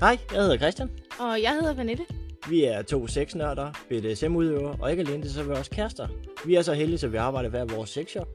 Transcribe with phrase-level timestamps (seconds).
[0.00, 0.90] Hej, jeg hedder Christian.
[1.18, 2.04] Og jeg hedder Vanette.
[2.48, 6.08] Vi er to sexnørder, BDSM-udøvere, og ikke alene det, så er vi også kærester.
[6.46, 8.28] Vi er så heldige, at vi arbejder hver vores sexshop.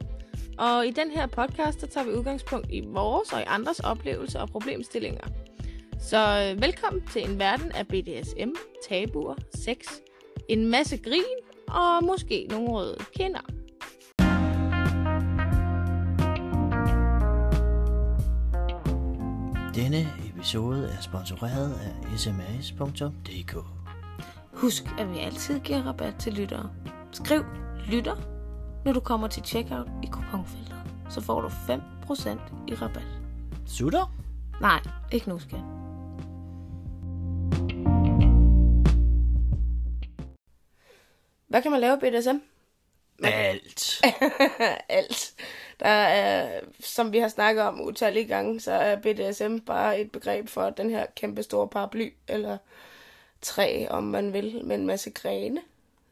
[0.58, 4.40] Og i den her podcast, der tager vi udgangspunkt i vores og i andres oplevelser
[4.40, 5.26] og problemstillinger.
[6.00, 8.50] Så øh, velkommen til en verden af BDSM,
[8.88, 9.76] tabuer, sex,
[10.48, 11.22] en masse grin
[11.68, 13.40] og måske nogle røde kinder.
[19.74, 23.56] Denne episode er sponsoreret af sms.dk.
[24.52, 26.70] Husk, at vi altid giver rabat til lyttere.
[27.12, 27.44] Skriv
[27.86, 28.16] lytter,
[28.84, 30.76] når du kommer til checkout i kuponfeltet.
[31.08, 31.52] Så får du 5%
[32.68, 33.20] i rabat.
[33.66, 34.14] Sutter?
[34.60, 34.80] Nej,
[35.12, 35.60] ikke nu, skat.
[41.48, 42.49] Hvad kan man lave i BDSM?
[43.24, 44.00] Alt.
[44.88, 45.32] Alt.
[45.80, 50.48] Der er, som vi har snakket om utallige gange, så er BDSM bare et begreb
[50.48, 52.58] for den her kæmpe store paraply, eller
[53.42, 55.60] træ, om man vil, med en masse grene,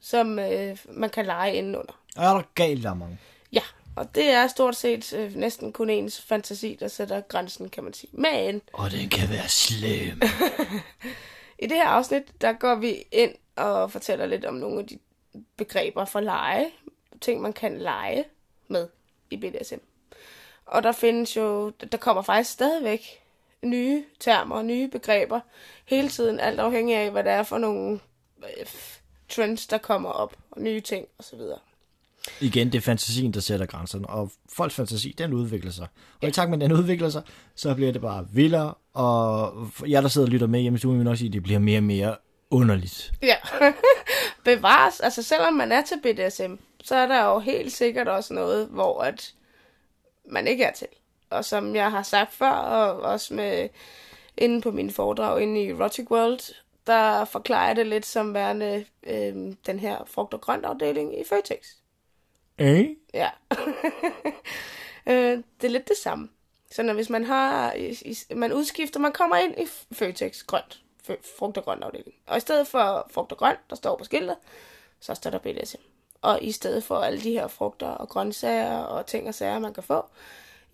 [0.00, 2.00] som øh, man kan lege indenunder.
[2.16, 3.18] Og er der galt der er mange?
[3.52, 3.62] Ja,
[3.96, 7.94] og det er stort set øh, næsten kun ens fantasi, der sætter grænsen, kan man
[7.94, 8.10] sige.
[8.12, 10.20] Men Og den kan være slem.
[11.62, 14.98] i det her afsnit, der går vi ind og fortæller lidt om nogle af de
[15.56, 16.66] begreber for lege,
[17.20, 18.24] ting man kan lege
[18.68, 18.88] med
[19.30, 19.74] i BDSM.
[20.66, 23.00] Og der findes jo, der kommer faktisk stadigvæk
[23.62, 25.40] nye termer, nye begreber,
[25.84, 28.00] hele tiden, alt afhængig af, hvad det er for nogle
[28.38, 28.66] øh,
[29.28, 31.40] trends, der kommer op, og nye ting osv.
[32.40, 35.86] Igen, det er fantasien, der sætter grænserne, og folks fantasi, den udvikler sig.
[36.22, 37.22] Og i takt med, at den udvikler sig,
[37.54, 40.98] så bliver det bare vildere, og jeg, der sidder og lytter med hjemme i stuen,
[40.98, 42.16] vil nok sige, at det bliver mere og mere
[42.50, 43.12] underligt.
[43.22, 43.36] Ja,
[44.44, 45.00] bevares.
[45.00, 49.02] Altså selvom man er til BDSM, så er der jo helt sikkert også noget, hvor
[49.02, 49.34] at
[50.24, 50.88] man ikke er til.
[51.30, 53.68] Og som jeg har sagt før, og også med
[54.36, 56.54] inde på mine foredrag inde i Erotic World,
[56.86, 61.24] der forklarer jeg det lidt som værende øh, den her frugt- og grønt afdeling i
[61.24, 61.66] Føtex.
[62.58, 62.88] Eh?
[63.14, 63.30] Ja.
[65.10, 66.28] øh, det er lidt det samme.
[66.70, 70.82] Så når hvis man har, i, i, man udskifter, man kommer ind i Føtex grønt,
[71.38, 72.14] frugt og grønt afdeling.
[72.26, 74.36] Og i stedet for frugt og grønt, der står på skiltet,
[75.00, 75.80] så står der BDSM.
[76.22, 79.74] Og i stedet for alle de her frugter og grøntsager og ting og sager, man
[79.74, 80.04] kan få,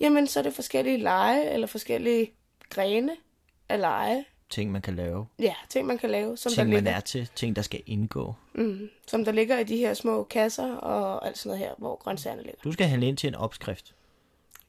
[0.01, 2.33] jamen så er det forskellige lege eller forskellige
[2.71, 3.17] grene
[3.69, 4.25] af lege.
[4.51, 5.27] Ting, man kan lave.
[5.39, 7.31] Ja, ting man kan lave, som, der Ting, man ligger, er til.
[7.35, 8.35] Ting, der skal indgå.
[8.53, 11.97] mm, som der ligger i de her små kasser og alt sådan noget her, hvor
[11.97, 12.61] grøntsagerne ligger.
[12.65, 13.95] Du skal handle ind til en opskrift.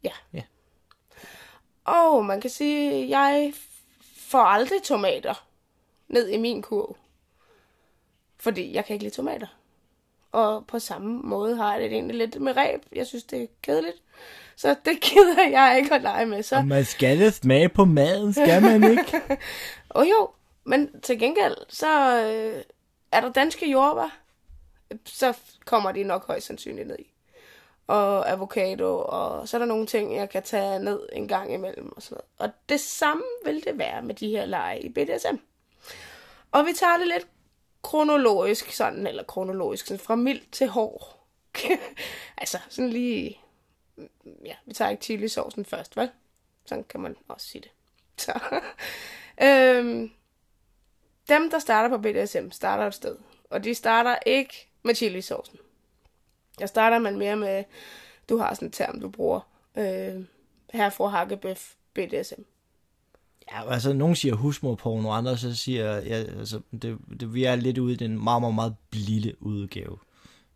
[0.03, 0.12] Ja.
[0.34, 0.42] Ja.
[1.84, 3.53] Og man kan sige, at jeg
[4.18, 5.46] får aldrig tomater
[6.07, 6.97] ned i min kurv.
[8.38, 9.47] Fordi jeg kan ikke lide tomater.
[10.35, 12.81] Og på samme måde har jeg det egentlig lidt med ræb.
[12.96, 13.97] Jeg synes, det er kedeligt.
[14.56, 16.44] Så det gider jeg ikke at lege med.
[16.44, 19.22] Så, Og man skal det smage på maden, skal man ikke?
[19.90, 20.29] og jo,
[20.63, 22.63] men til gengæld, så øh,
[23.12, 24.18] er der danske jordbær.
[25.06, 25.34] Så
[25.66, 27.12] kommer de nok højst sandsynligt ned i.
[27.88, 31.91] Og avocado, og så er der nogle ting, jeg kan tage ned en gang imellem
[31.95, 32.51] og sådan noget.
[32.51, 35.35] Og det samme vil det være med de her lege i BDSM.
[36.51, 37.28] Og vi tager det lidt
[37.85, 41.19] kronologisk, sådan, eller kronologisk, sådan fra mild til hård.
[42.38, 43.40] altså, sådan lige...
[44.46, 46.09] Ja, vi tager ikke chili saucen først, vel?
[46.66, 47.72] Sådan kan man også sige det.
[48.25, 48.40] Så,
[49.41, 50.12] øhm,
[51.29, 53.18] dem, der starter på BDSM, starter et sted.
[53.50, 55.59] Og de starter ikke med chili saucen.
[56.59, 57.63] Jeg starter man mere med,
[58.29, 59.40] du har sådan en term, du bruger.
[59.78, 60.25] Øh,
[60.74, 62.41] herfor hakkebøf BDSM.
[63.51, 67.78] Ja, altså, nogen siger husmorporno, andre så siger, ja, altså, det, det, vi er lidt
[67.78, 69.97] ude i den meget, meget, meget lille udgave.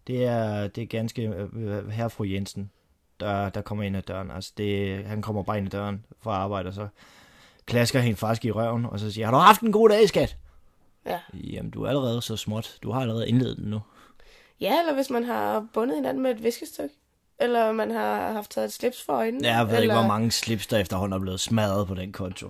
[0.07, 1.47] Det er, det er ganske
[1.91, 2.71] herre fru Jensen,
[3.19, 4.31] der, der kommer ind ad døren.
[4.31, 6.87] Altså, det, han kommer bare ind ad døren for at arbejde, og så
[7.65, 10.37] klasker hende faktisk i røven, og så siger, har du haft en god dag, skat?
[11.05, 11.19] Ja.
[11.33, 12.77] Jamen, du er allerede så småt.
[12.83, 13.79] Du har allerede indledet den nu.
[14.61, 16.95] ja, eller hvis man har bundet hinanden med et viskestykke.
[17.39, 19.47] Eller man har haft taget et slips for øjnene.
[19.47, 19.81] Ja, jeg ved eller...
[19.81, 22.49] ikke, hvor mange slips, der efterhånden er blevet smadret på den konto.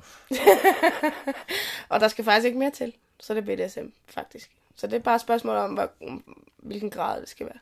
[1.90, 2.94] Og der skal faktisk ikke mere til.
[3.20, 4.52] Så det er BDSM, faktisk.
[4.76, 5.90] Så det er bare et spørgsmål om, hvor,
[6.58, 7.60] hvilken grad det skal være.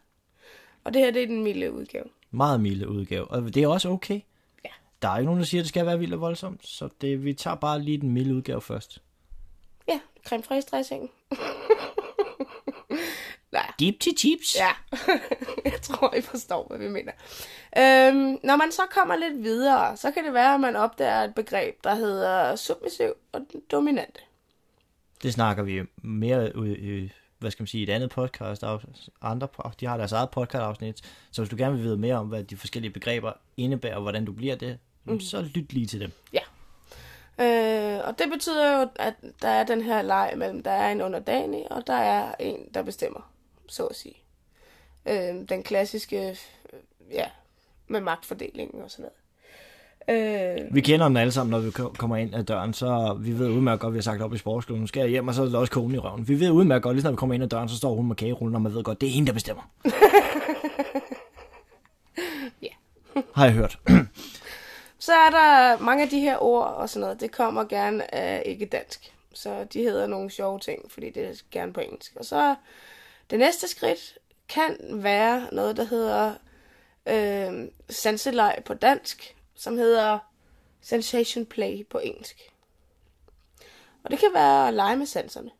[0.83, 2.05] Og det her, det er den milde udgave.
[2.31, 4.21] Meget milde udgave, og det er også okay.
[4.65, 4.69] Ja.
[5.01, 7.23] Der er ikke nogen, der siger, at det skal være vildt og voldsomt, så det,
[7.23, 9.01] vi tager bare lige den milde udgave først.
[9.87, 11.11] Ja, creme dressing.
[13.79, 14.55] Deep til chips.
[14.55, 14.97] ja.
[15.71, 17.11] jeg tror, I forstår, hvad vi mener.
[17.77, 21.35] Øhm, når man så kommer lidt videre, så kan det være, at man opdager et
[21.35, 23.41] begreb, der hedder submissiv og
[23.71, 24.19] dominante.
[25.23, 28.63] Det snakker vi mere ud i, hvad skal man sige, et andet podcast.
[29.21, 29.47] Andre,
[29.79, 31.01] de har deres eget podcast afsnit.
[31.31, 34.25] Så hvis du gerne vil vide mere om, hvad de forskellige begreber indebærer, og hvordan
[34.25, 35.19] du bliver det, mm.
[35.19, 36.11] så lyt lige til dem.
[37.39, 41.01] Øh, og det betyder jo, at der er den her leg mellem, der er en
[41.01, 43.31] underdanig, og der er en, der bestemmer,
[43.67, 44.15] så at sige.
[45.05, 46.35] Øh, den klassiske, øh,
[47.11, 47.25] ja,
[47.87, 49.13] med magtfordelingen og sådan noget.
[50.09, 53.39] Øh, Vi kender dem alle sammen, når vi ko- kommer ind ad døren, så vi
[53.39, 55.41] ved udmærket godt, vi har sagt op i sportsskolen, nu skal jeg hjem, og så
[55.41, 56.27] er det også konen i røven.
[56.27, 58.15] Vi ved udmærket godt, lige når vi kommer ind ad døren, så står hun med
[58.15, 59.71] kagerullen, og man ved godt, det er hende, der bestemmer.
[62.61, 62.67] Ja.
[63.35, 63.79] Har jeg hørt.
[64.99, 68.43] Så er der mange af de her ord og sådan noget, det kommer gerne af
[68.45, 69.13] ikke dansk.
[69.33, 72.13] Så de hedder nogle sjove ting, fordi det er gerne på engelsk.
[72.15, 72.55] Og så
[73.29, 74.17] det næste skridt
[74.49, 76.35] kan være noget, der hedder
[77.05, 80.19] øh, sanseleg på dansk, som hedder
[80.81, 82.51] sensation play på engelsk.
[84.03, 85.51] Og det kan være at lege med sanserne.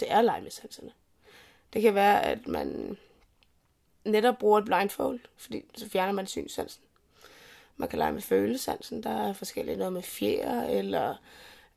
[0.00, 0.90] Det er at lege med sanserne.
[1.72, 2.98] Det kan være, at man
[4.04, 6.82] netop bruger et blindfold, fordi så fjerner man synssansen.
[7.76, 9.02] Man kan lege med følesansen.
[9.02, 11.16] Der er forskellige noget med fjer, eller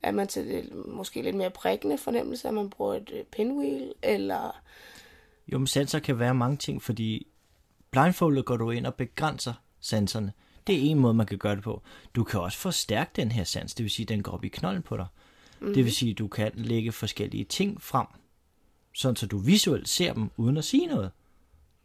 [0.02, 3.94] er man til det måske lidt mere prikkende fornemmelse, at man bruger et øh, pinwheel,
[4.02, 4.62] eller
[5.52, 7.26] jo, men sanser kan være mange ting, fordi
[7.90, 10.32] blindfoldet går du ind og begrænser sanserne.
[10.66, 11.82] Det er en måde, man kan gøre det på.
[12.14, 14.48] Du kan også forstærke den her sans, det vil sige, at den går op i
[14.48, 15.06] knolden på dig.
[15.60, 15.74] Mm-hmm.
[15.74, 18.06] Det vil sige, at du kan lægge forskellige ting frem,
[18.94, 21.10] sådan så du visuelt ser dem, uden at sige noget.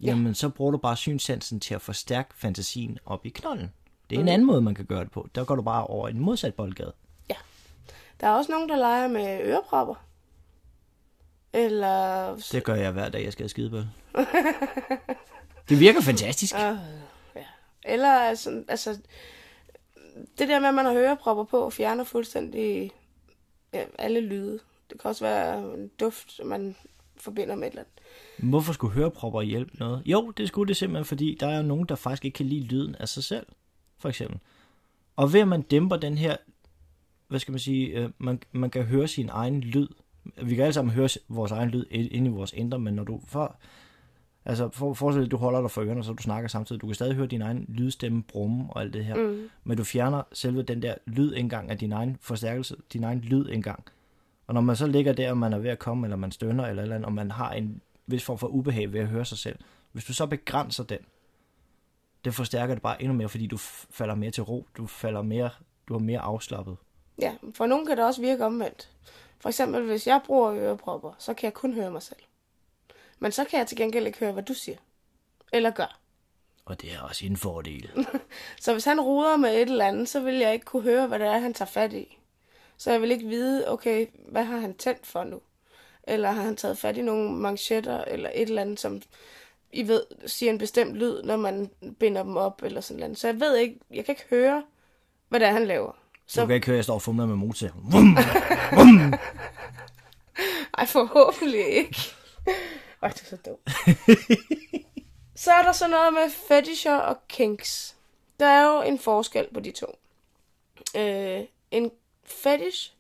[0.01, 3.71] Jamen, så bruger du bare synssansen til at forstærke fantasien op i knolden.
[4.09, 5.29] Det er en anden måde, man kan gøre det på.
[5.35, 6.93] Der går du bare over i en modsat boldgade.
[7.29, 7.35] ja.
[8.21, 9.95] Der er også nogen, der leger med ørepropper.
[11.53, 13.85] Eller Det gør jeg hver dag, jeg skal have skidebøl.
[15.69, 16.55] det virker fantastisk.
[16.55, 16.77] Ja.
[17.83, 18.99] Eller altså, altså,
[20.37, 22.91] det der med, at man har hørepropper på, fjerner fuldstændig
[23.73, 24.59] ja, alle lyde.
[24.89, 26.75] Det kan også være en duft, man
[27.17, 28.49] forbinder med et eller andet.
[28.49, 30.01] Hvorfor skulle hørepropper hjælpe noget?
[30.05, 32.95] Jo, det skulle det simpelthen, fordi der er nogen, der faktisk ikke kan lide lyden
[32.95, 33.45] af sig selv,
[33.99, 34.39] for eksempel.
[35.15, 36.37] Og ved at man dæmper den her,
[37.27, 39.87] hvad skal man sige, øh, man, man kan høre sin egen lyd.
[40.43, 43.21] Vi kan alle sammen høre vores egen lyd inde i vores indre, men når du
[43.27, 43.55] for,
[44.45, 46.81] altså for, forestil dig, at du holder dig for ørerne, så du snakker samtidig.
[46.81, 49.15] Du kan stadig høre din egen lydstemme brumme og alt det her.
[49.15, 49.49] Mm.
[49.63, 53.83] Men du fjerner selve den der lydindgang af din egen forstærkelse, din egen lydindgang.
[54.47, 56.65] Og når man så ligger der, og man er ved at komme, eller man stønner,
[56.65, 59.37] eller, eller andet, og man har en vis form for ubehag ved at høre sig
[59.37, 59.59] selv.
[59.91, 60.99] Hvis du så begrænser den,
[62.25, 65.49] det forstærker det bare endnu mere, fordi du falder mere til ro, du falder mere,
[65.87, 66.77] du er mere afslappet.
[67.19, 68.89] Ja, for nogen kan det også virke omvendt.
[69.39, 72.19] For eksempel, hvis jeg bruger ørepropper, så kan jeg kun høre mig selv.
[73.19, 74.77] Men så kan jeg til gengæld ikke høre, hvad du siger.
[75.53, 75.99] Eller gør.
[76.65, 78.07] Og det er også en fordel.
[78.61, 81.19] Så hvis han ruder med et eller andet, så vil jeg ikke kunne høre, hvad
[81.19, 82.17] det er, han tager fat i.
[82.77, 85.41] Så jeg vil ikke vide, okay, hvad har han tændt for nu?
[86.03, 89.01] Eller har han taget fat i nogle manchetter, eller et eller andet, som
[89.71, 91.69] I ved, siger en bestemt lyd, når man
[91.99, 93.17] binder dem op, eller sådan noget.
[93.17, 94.63] Så jeg ved ikke, jeg kan ikke høre,
[95.29, 96.00] hvad det er, han laver.
[96.31, 96.41] Så...
[96.41, 97.67] Du kan ikke høre, at jeg står og fumler med motor.
[100.77, 101.97] ej, forhåbentlig ikke.
[103.01, 103.69] Ej, det er så dumt.
[105.43, 107.95] så er der så noget med fetisher og kinks.
[108.39, 109.97] Der er jo en forskel på de to.
[110.95, 111.41] Øh,
[111.71, 111.91] en
[112.23, 112.93] fetish,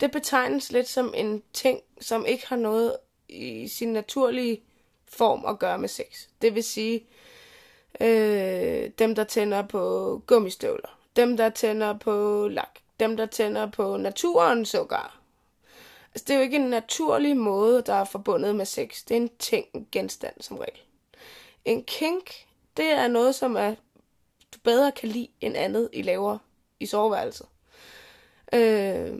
[0.00, 2.96] det betegnes lidt som en ting, som ikke har noget
[3.28, 4.60] i sin naturlige
[5.08, 6.26] form at gøre med sex.
[6.42, 7.06] Det vil sige,
[8.00, 13.96] øh, dem der tænder på gummistøvler, dem der tænder på lak, dem der tænder på
[13.96, 15.20] naturen sågar.
[16.14, 19.04] Altså, det er jo ikke en naturlig måde, der er forbundet med sex.
[19.04, 20.80] Det er en ting, en genstand som regel.
[21.64, 22.46] En kink,
[22.76, 23.74] det er noget, som er,
[24.54, 26.38] du bedre kan lide end andet, I laver
[26.80, 27.46] i soveværelset.
[28.52, 29.18] Øh,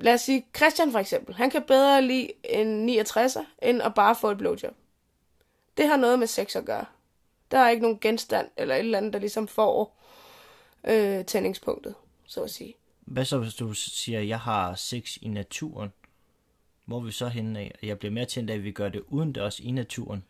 [0.00, 4.16] lad os sige, Christian for eksempel, han kan bedre lide en 69'er, end at bare
[4.16, 4.74] få et blowjob.
[5.76, 6.84] Det har noget med sex at gøre.
[7.50, 9.99] Der er ikke nogen genstand eller et eller andet, der ligesom får
[10.84, 11.94] øh, tændingspunktet,
[12.26, 12.74] så at sige.
[13.00, 15.92] Hvad så, hvis du siger, at jeg har sex i naturen?
[16.84, 17.78] Hvor er vi så henne af?
[17.82, 20.24] Jeg bliver mere tændt af, at vi gør det uden det også i naturen,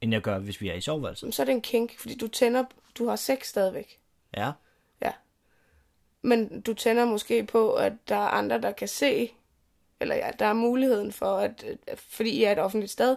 [0.00, 1.34] end jeg gør, hvis vi er i soveværelset.
[1.34, 2.64] Så er det en kink, fordi du tænder,
[2.98, 3.98] du har sex stadigvæk.
[4.36, 4.52] Ja,
[5.02, 5.12] Ja.
[6.22, 9.32] Men du tænder måske på, at der er andre, der kan se,
[10.00, 13.16] eller ja, der er muligheden for, at, at fordi I er et offentligt sted,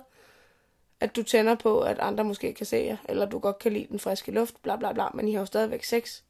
[1.00, 3.88] at du tænder på, at andre måske kan se jer, eller du godt kan lide
[3.88, 6.22] den friske luft, bla bla bla, men I har jo stadigvæk sex.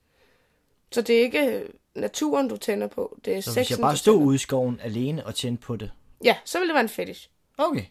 [0.92, 1.64] Så det er ikke
[1.96, 4.80] naturen, du tænder på, det er så sexen, hvis jeg bare stod ude i skoven
[4.84, 5.92] alene og tændte på det.
[6.24, 7.30] Ja, så vil det være en fetish.
[7.58, 7.86] Okay.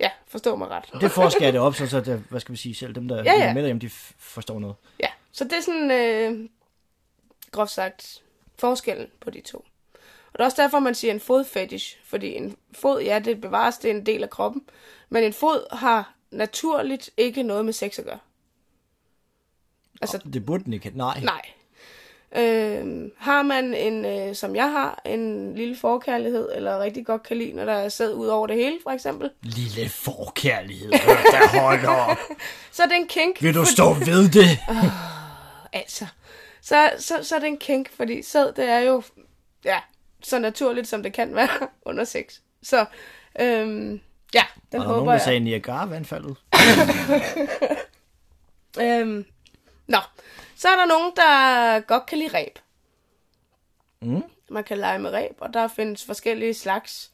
[0.00, 0.84] Ja, forstå mig ret.
[1.00, 3.16] Det forsker jeg det op, så, så det, hvad skal vi sige, selv dem, der
[3.16, 3.54] Ja, ja, ja.
[3.54, 4.76] med derhjemme, de forstår noget.
[5.00, 6.48] Ja, så det er sådan, øh,
[7.50, 8.22] groft sagt,
[8.58, 9.58] forskellen på de to.
[10.26, 13.78] Og det er også derfor, man siger en fodfetish, fordi en fod, ja, det bevares,
[13.78, 14.62] det er en del af kroppen,
[15.08, 18.18] men en fod har naturligt ikke noget med sex at gøre.
[20.00, 20.92] Altså, Det burde den ikke.
[20.94, 21.20] Nej.
[21.20, 21.42] nej.
[22.36, 27.36] Øh, har man en, øh, som jeg har, en lille forkærlighed, eller rigtig godt kan
[27.36, 31.88] lide, når der er sæd ud over det hele, for eksempel, Lille forkærlighed, der holder
[31.88, 32.16] op.
[32.72, 33.42] så er det en kink.
[33.42, 34.58] Vil du stå ved det?
[35.72, 36.06] Altså,
[36.62, 39.02] så, så, så er det en kink, fordi sæd, det er jo,
[39.64, 39.78] ja,
[40.22, 42.24] så naturligt, som det kan være under sex.
[42.62, 42.84] Så,
[43.40, 44.00] øhm,
[44.34, 44.42] ja,
[44.72, 45.20] den Og der er håber nogen, der jeg.
[45.20, 46.36] sagde Niagara-vandfaldet.
[48.80, 49.24] Øhm,
[49.86, 49.98] nå,
[50.58, 52.58] så er der nogen, der godt kan lide ræb.
[54.00, 54.22] Mm.
[54.48, 57.12] Man kan lege med ræb, og der findes forskellige slags,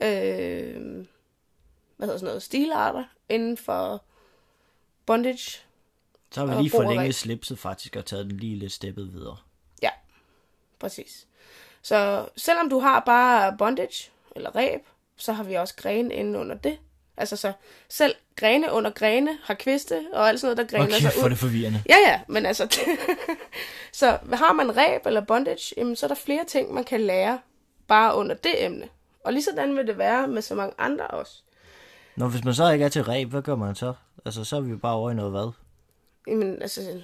[0.00, 0.96] øh,
[1.96, 4.04] hvad hedder sådan noget, stilarter inden for
[5.06, 5.60] bondage.
[6.30, 9.36] Så har vi lige forlænget slipset faktisk og taget den lige lidt steppet videre.
[9.82, 9.90] Ja,
[10.78, 11.26] præcis.
[11.82, 14.80] Så selvom du har bare bondage eller ræb,
[15.16, 16.78] så har vi også grene inde under det.
[17.22, 17.52] Altså så
[17.88, 21.24] selv grene under grene har kviste og alt sådan noget, der grener Okay, sig for
[21.24, 21.30] ud.
[21.30, 21.82] det forvirrende.
[21.88, 22.78] Ja, ja, men altså...
[24.00, 27.38] så har man ræb eller bondage, jamen, så er der flere ting, man kan lære
[27.88, 28.88] bare under det emne.
[29.24, 31.42] Og lige sådan vil det være med så mange andre også.
[32.16, 33.92] Nå, hvis man så ikke er til ræb, hvad gør man så?
[34.24, 35.52] Altså, så er vi jo bare over i noget hvad?
[36.26, 37.02] Jamen, altså,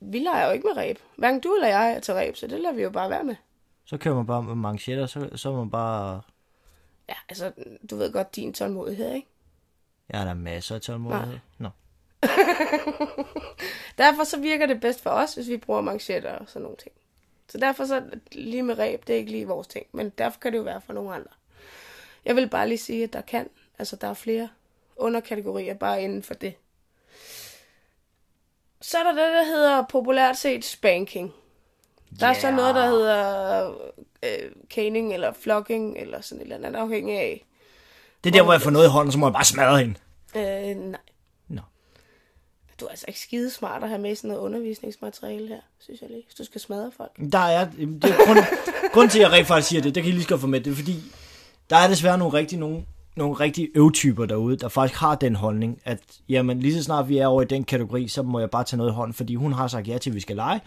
[0.00, 0.98] vi leger jo ikke med ræb.
[1.16, 3.34] Hverken du eller jeg er til ræb, så det lader vi jo bare være med.
[3.84, 6.20] Så kører man bare med manchetter, så, så er man bare...
[7.08, 7.52] Ja, altså,
[7.90, 9.28] du ved godt din tålmodighed, ikke?
[10.10, 11.38] Jeg har da masser af tålmodighed.
[11.58, 11.68] Nå.
[13.98, 16.92] Derfor så virker det bedst for os, hvis vi bruger manchetter og sådan nogle ting.
[17.48, 19.86] Så derfor så lige med ræb, det er ikke lige vores ting.
[19.92, 21.30] Men derfor kan det jo være for nogle andre.
[22.24, 23.48] Jeg vil bare lige sige, at der kan,
[23.78, 24.48] altså der er flere
[24.96, 26.54] underkategorier bare inden for det.
[28.80, 31.34] Så er der det, der hedder populært set spanking.
[32.20, 33.70] Der er så noget, der hedder
[34.22, 37.44] øh, caning eller flogging eller sådan et eller andet, afhængig af.
[38.24, 39.94] Det er der, hvor jeg får noget i hånden, så må jeg bare smadre hende.
[40.36, 41.00] Øh, nej.
[41.48, 41.60] Nå.
[42.80, 46.10] Du er altså ikke skide smart at have med sådan noget undervisningsmateriale her, synes jeg
[46.10, 47.10] lige, hvis du skal smadre folk.
[47.32, 48.38] Der er, det er grund,
[48.94, 50.60] grund til, at jeg rent faktisk siger det, det kan jeg lige godt få med,
[50.60, 51.02] det er fordi,
[51.70, 52.84] der er desværre nogle rigtig, nogle,
[53.16, 57.18] nogle rigtig øvtyper derude, der faktisk har den holdning, at jamen, lige så snart vi
[57.18, 59.52] er over i den kategori, så må jeg bare tage noget i hånden, fordi hun
[59.52, 60.60] har sagt ja til, at vi skal lege.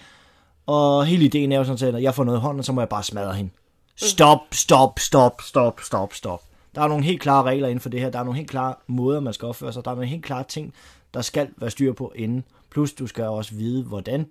[0.65, 2.81] Og hele ideen er jo sådan set, at jeg får noget i hånden, så må
[2.81, 3.51] jeg bare smadre hende.
[3.95, 6.41] Stop, stop, stop, stop, stop, stop.
[6.75, 8.09] Der er nogle helt klare regler inden for det her.
[8.09, 9.85] Der er nogle helt klare måder, man skal opføre sig.
[9.85, 10.73] Der er nogle helt klare ting,
[11.13, 12.43] der skal være styr på inden.
[12.69, 14.29] Plus du skal også vide, hvordan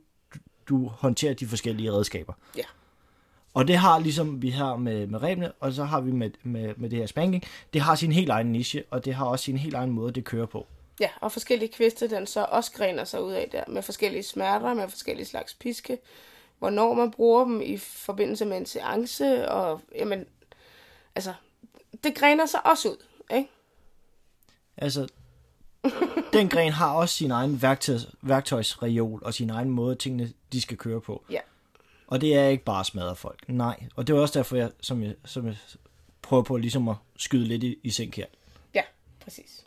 [0.68, 2.32] du- håndterer de forskellige redskaber.
[2.56, 2.62] Ja.
[3.54, 6.74] Og det har ligesom vi har med, med rebene, og så har vi med, med,
[6.76, 9.56] med det her spanking, det har sin helt egen niche, og det har også sin
[9.58, 10.66] helt egen måde, det kører på.
[11.00, 14.74] Ja, og forskellige kviste, den så også grener sig ud af der, med forskellige smerter,
[14.74, 15.98] med forskellige slags piske,
[16.58, 20.24] hvornår man bruger dem i forbindelse med en seance, og jamen,
[21.14, 21.32] altså,
[22.04, 22.96] det grener sig også ud,
[23.36, 23.48] ikke?
[24.76, 25.08] Altså,
[26.32, 30.76] den gren har også sin egen værktøjs, værktøjsreol og sin egen måde, tingene de skal
[30.76, 31.24] køre på.
[31.30, 31.40] Ja.
[32.06, 33.48] Og det er ikke bare at smadre folk.
[33.48, 33.84] Nej.
[33.96, 35.56] Og det er også derfor, jeg, som, jeg, som jeg
[36.22, 38.26] prøver på ligesom at skyde lidt i, i sænk her.
[38.74, 38.82] Ja,
[39.20, 39.64] præcis.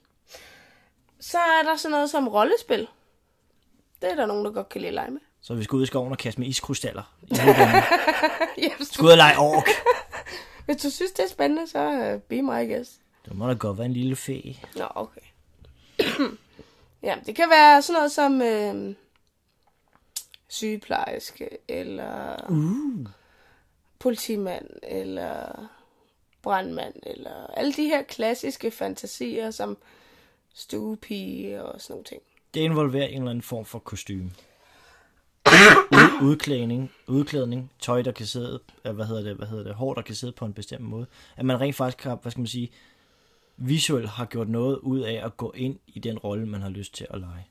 [1.20, 2.88] Så er der sådan noget som rollespil.
[4.02, 5.22] Det er der nogen, der godt kan lide at lege med.
[5.42, 7.16] Så vi skal ud i skoven og kaste med iskrystaller.
[7.22, 7.36] I.
[8.58, 9.68] Ja, skal ud og lege ork.
[10.66, 13.00] Hvis du synes, det er spændende, så uh, be my guest.
[13.26, 14.60] Det må da godt være en lille fe.
[14.76, 15.22] Nå, okay.
[17.04, 18.96] ja, det kan være sådan noget som øh,
[20.48, 23.08] sygeplejerske, eller Uh.
[24.00, 25.68] politimand, eller
[26.42, 29.78] brandmand, eller alle de her klassiske fantasier, som
[30.54, 32.22] stuepige og sådan nogle ting.
[32.54, 34.32] Det involverer en eller anden form for kostume.
[35.92, 39.94] Ud, udklædning, udklædning, tøj, der kan sidde, øh, hvad hedder det, hvad hedder det, hår,
[39.94, 41.06] der kan sidde på en bestemt måde.
[41.38, 42.72] At man rent faktisk har, hvad skal man sige,
[43.58, 46.96] visuelt har gjort noget ud af at gå ind i den rolle, man har lyst
[46.96, 47.48] til at lege.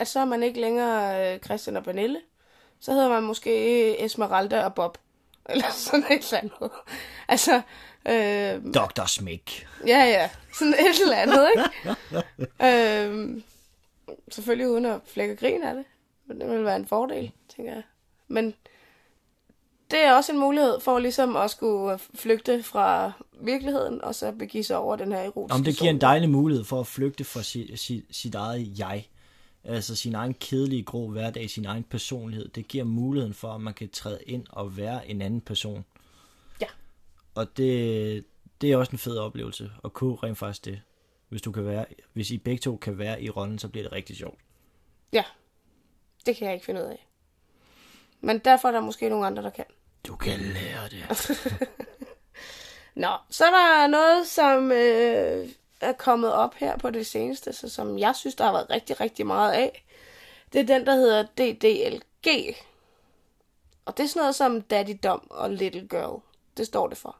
[0.00, 2.20] At så er man ikke længere øh, Christian og Pernille,
[2.80, 4.98] så hedder man måske Esmeralda og Bob.
[5.50, 6.70] Eller sådan et eller andet.
[7.28, 7.62] Altså,
[8.08, 9.06] øh, Dr.
[9.06, 9.66] Smik.
[9.86, 10.30] Ja, ja.
[10.54, 13.06] Sådan et eller andet, ikke?
[13.06, 13.42] øhm,
[14.28, 15.84] selvfølgelig uden at flække grin af det.
[16.26, 17.82] Men det vil være en fordel, tænker jeg.
[18.28, 18.54] Men
[19.90, 24.64] det er også en mulighed for ligesom at skulle flygte fra virkeligheden, og så begive
[24.64, 27.42] sig over den her erotiske Om det giver en dejlig mulighed for at flygte fra
[27.42, 29.06] sit, sit, sit eget jeg.
[29.64, 32.48] Altså sin egen kedelige, grå hverdag, sin egen personlighed.
[32.48, 35.84] Det giver muligheden for, at man kan træde ind og være en anden person.
[36.60, 36.66] Ja.
[37.34, 38.24] Og det,
[38.60, 40.80] det er også en fed oplevelse at kunne rent faktisk det.
[41.28, 43.92] Hvis, du kan være, hvis I begge to kan være i rollen, så bliver det
[43.92, 44.38] rigtig sjovt.
[45.12, 45.24] Ja,
[46.26, 47.06] det kan jeg ikke finde ud af.
[48.20, 49.64] Men derfor er der måske nogle andre, der kan.
[50.06, 51.08] Du kan lære det.
[52.94, 55.48] Nå, så er der noget, som øh,
[55.80, 59.00] er kommet op her på det seneste, så som jeg synes, der har været rigtig,
[59.00, 59.84] rigtig meget af.
[60.52, 62.56] Det er den, der hedder DDLG.
[63.84, 66.22] Og det er sådan noget som Daddy Dom og Little Girl.
[66.56, 67.16] Det står det for.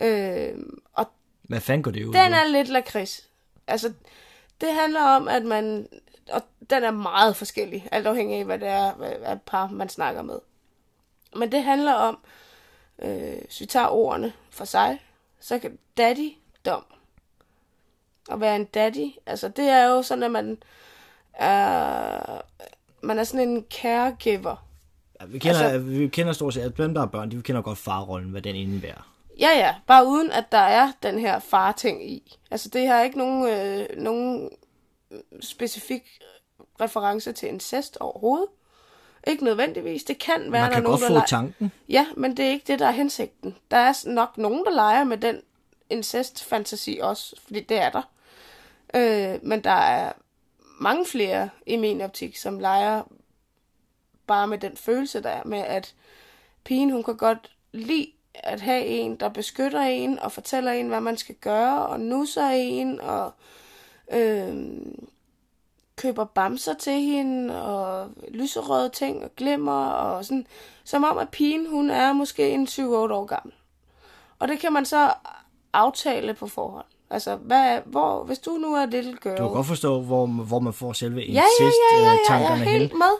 [0.00, 0.54] Øh,
[0.92, 1.06] og
[1.42, 3.28] Hvad fanden går det ud den er lidt lakrids.
[3.66, 3.92] Altså,
[4.60, 5.88] det handler om, at man...
[6.32, 9.88] Og den er meget forskellig, alt afhængig af, hvad det er, hvad, hvad par man
[9.88, 10.38] snakker med.
[11.36, 12.18] Men det handler om,
[12.98, 15.02] øh, hvis vi tager ordene for sig,
[15.40, 16.32] så kan daddy
[16.64, 16.84] dom.
[18.30, 20.58] At være en daddy, altså det er jo sådan, at man
[21.34, 22.40] er,
[23.00, 24.66] man er sådan en caregiver.
[25.20, 25.78] Ja, vi, kender, altså...
[25.78, 28.56] vi kender stort set, at dem, der er børn, de kender godt farrollen, hvad den
[28.56, 29.12] indebærer.
[29.38, 32.38] Ja, ja, bare uden at der er den her far-ting i.
[32.50, 34.50] Altså det har ikke nogen, øh, nogen
[35.40, 36.20] specifik
[36.80, 38.48] reference til incest overhovedet.
[39.26, 40.04] Ikke nødvendigvis.
[40.04, 41.72] Det kan være, Man der kan er nogen, godt der få tanken.
[41.88, 43.56] Ja, men det er ikke det, der er hensigten.
[43.70, 45.40] Der er nok nogen, der leger med den
[45.90, 48.02] incest-fantasi også, fordi det er der.
[48.94, 50.12] Øh, men der er
[50.80, 53.02] mange flere i min optik, som leger
[54.26, 55.94] bare med den følelse, der er med, at
[56.64, 61.00] pigen, hun kan godt lide at have en, der beskytter en og fortæller en, hvad
[61.00, 63.32] man skal gøre, og nusser en, og
[64.12, 64.56] øh,
[65.96, 70.46] køber bamser til hende, og lyserøde ting, og glimmer, og sådan,
[70.84, 73.54] som om, at pigen, hun er måske en 7-8 år gammel.
[74.38, 75.12] Og det kan man så
[75.72, 76.84] aftale på forhånd.
[77.10, 79.36] Altså, hvad, hvor, hvis du nu er little girl...
[79.36, 82.12] Du kan godt forstå, hvor, hvor man får selve Ja, ja, ja, ja, ja, jeg
[82.12, 82.98] incest-tankerne er helt hen.
[82.98, 83.10] med.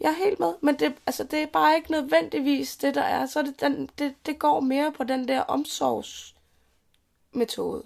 [0.00, 3.26] Jeg er helt med, men det, altså, det er bare ikke nødvendigvis det, der er.
[3.26, 7.82] Så det, den, det, det går mere på den der omsorgsmetode.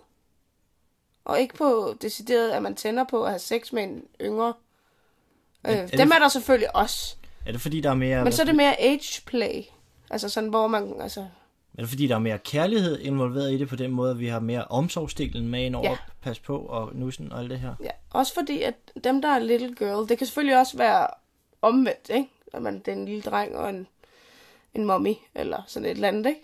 [1.28, 4.54] Og ikke på decideret, at man tænder på at have sex med en yngre.
[5.66, 7.14] Øh, er det dem f- er der selvfølgelig også.
[7.46, 9.62] Er det fordi, der er mere, Men så er det mere age play.
[10.10, 11.20] Altså sådan, hvor man, altså,
[11.78, 14.26] er det fordi, der er mere kærlighed involveret i det på den måde, at vi
[14.26, 15.90] har mere omsorgsdelen med ind over, Ja.
[15.90, 15.96] ja.
[16.22, 17.74] pas på og nussen og alt det her?
[17.82, 17.90] ja.
[18.10, 21.06] Også fordi, at dem, der er little girl, det kan selvfølgelig også være
[21.62, 22.28] omvendt, ikke?
[22.52, 23.86] At man, det er en lille dreng og en,
[24.74, 26.40] en mommy, eller sådan et eller andet, ikke?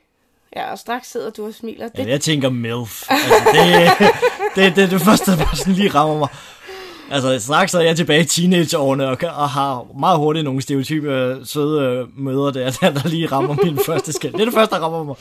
[0.56, 1.88] Ja, og straks sidder du og smiler.
[1.88, 3.10] Det, Ja, jeg tænker MILF.
[3.10, 3.90] Altså, det,
[4.56, 6.28] det, det, det første, der sådan lige rammer mig.
[7.10, 11.46] Altså, straks er jeg tilbage i teenageårene og, og har meget hurtigt nogle stereotype øh,
[11.46, 14.32] søde øh, møder der, der, der lige rammer min første skæld.
[14.32, 15.16] Det er det første, der rammer mig.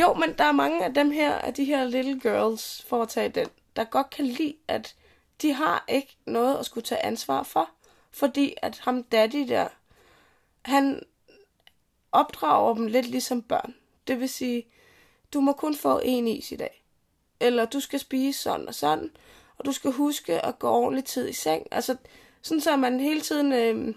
[0.00, 3.08] Jo, men der er mange af dem her, af de her little girls, for at
[3.08, 4.94] tage den, der godt kan lide, at
[5.42, 7.68] de har ikke noget at skulle tage ansvar for.
[8.12, 9.66] Fordi at ham daddy der,
[10.62, 11.02] han
[12.12, 13.74] opdrager dem lidt ligesom børn.
[14.06, 14.66] Det vil sige,
[15.34, 16.84] du må kun få en is i dag.
[17.40, 19.10] Eller du skal spise sådan og sådan.
[19.58, 21.66] Og du skal huske at gå ordentligt tid i seng.
[21.70, 21.96] Altså,
[22.42, 23.52] sådan så man hele tiden...
[23.52, 23.94] Øh,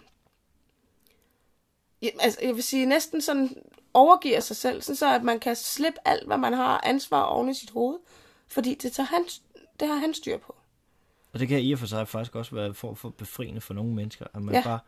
[2.02, 3.56] ja, altså, jeg vil sige, næsten sådan
[3.94, 7.50] overgiver sig selv, sådan så at man kan slippe alt, hvad man har ansvar oven
[7.50, 8.00] i sit hoved.
[8.48, 9.26] Fordi det, tager han,
[9.80, 10.56] det har han styr på.
[11.34, 13.74] Og det kan i og for sig faktisk også være en form for befriende for
[13.74, 14.26] nogle mennesker.
[14.34, 14.64] At man ja.
[14.64, 14.80] bare,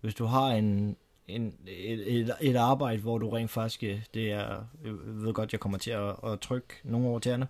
[0.00, 0.96] hvis du har en,
[1.28, 5.52] en, et, et, et arbejde, hvor du rent faktisk, øh, det er, jeg ved godt,
[5.52, 7.48] jeg kommer til at, at trykke nogle over tæerne,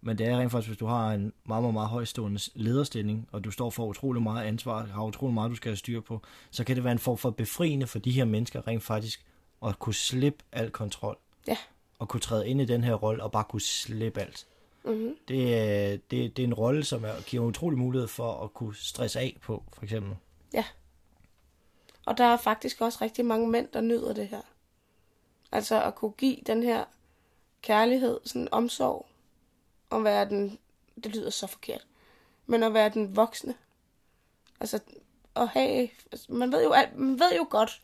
[0.00, 3.44] men det er rent faktisk, hvis du har en meget, meget, meget højstående lederstilling, og
[3.44, 6.64] du står for utrolig meget ansvar, har utrolig meget, du skal have styr på, så
[6.64, 9.24] kan det være en form for befriende for de her mennesker rent faktisk
[9.66, 11.16] at kunne slippe al kontrol.
[11.48, 11.56] Ja.
[11.98, 14.46] Og kunne træde ind i den her rolle og bare kunne slippe alt.
[14.84, 15.14] Mm-hmm.
[15.28, 18.74] Det, er- det, det er en rolle, som er, giver utrolig mulighed for at kunne
[18.76, 20.12] stresse af på, for eksempel.
[22.06, 24.40] Og der er faktisk også rigtig mange mænd, der nyder det her.
[25.52, 26.84] Altså at kunne give den her
[27.62, 29.06] kærlighed, sådan omsorg,
[29.90, 30.58] og være den,
[31.04, 31.86] det lyder så forkert,
[32.46, 33.54] men at være den voksne.
[34.60, 34.80] Altså
[35.36, 37.82] at have, altså, man ved jo, alt- man ved jo godt,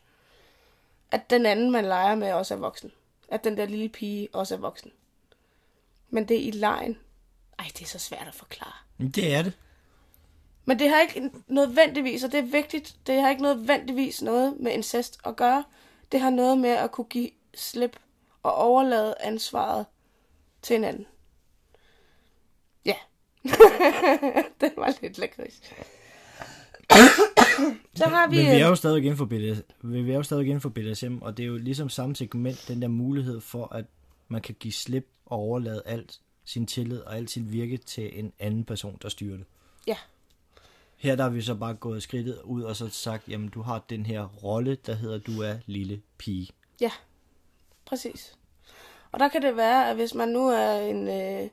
[1.11, 2.91] at den anden, man leger med, også er voksen.
[3.27, 4.91] At den der lille pige også er voksen.
[6.09, 6.97] Men det er i lejen.
[7.59, 8.73] Ej, det er så svært at forklare.
[8.97, 9.53] Det er det.
[10.65, 14.71] Men det har ikke nødvendigvis, og det er vigtigt, det har ikke nødvendigvis noget med
[14.71, 15.63] incest at gøre.
[16.11, 17.99] Det har noget med at kunne give slip
[18.43, 19.85] og overlade ansvaret
[20.61, 21.05] til en anden.
[22.85, 22.95] Ja.
[24.61, 25.61] det var lidt lakrids.
[27.95, 28.35] Så har vi...
[28.35, 30.69] Men vi er øh, jo stadig inden for BDS, vi er jo stadig inden for
[30.69, 33.85] BDSM, og det er jo ligesom samme segment, den der mulighed for, at
[34.27, 38.33] man kan give slip og overlade alt sin tillid og alt sit virke til en
[38.39, 39.45] anden person, der styrer det.
[39.87, 39.95] Ja.
[41.01, 43.83] Her der har vi så bare gået skridtet ud og så sagt, jamen du har
[43.89, 46.49] den her rolle, der hedder, du er lille pige.
[46.81, 46.91] Ja,
[47.85, 48.37] præcis.
[49.11, 51.07] Og der kan det være, at hvis man nu er en...
[51.07, 51.43] Øh,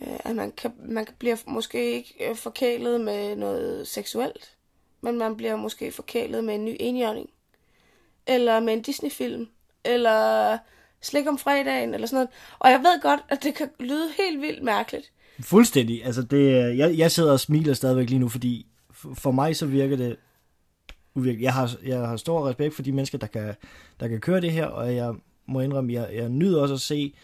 [0.00, 4.56] øh, at man, kan, man bliver måske ikke øh, forkælet med noget seksuelt,
[5.00, 7.30] men man bliver måske forkælet med en ny enhjørning.
[8.26, 9.48] Eller med en Disney-film.
[9.84, 10.58] Eller
[11.00, 12.30] slik om fredagen, eller sådan noget.
[12.58, 15.12] Og jeg ved godt, at det kan lyde helt vildt mærkeligt.
[15.40, 16.04] Fuldstændig.
[16.04, 18.66] Altså det, jeg, jeg sidder og smiler stadigvæk lige nu, fordi
[19.14, 20.16] for mig så virker det
[21.14, 21.44] uvirkeligt.
[21.44, 23.54] Jeg har, jeg har stor respekt for de mennesker, der kan,
[24.00, 25.14] der kan køre det her, og jeg
[25.46, 27.14] må indrømme, jeg, jeg nyder også at se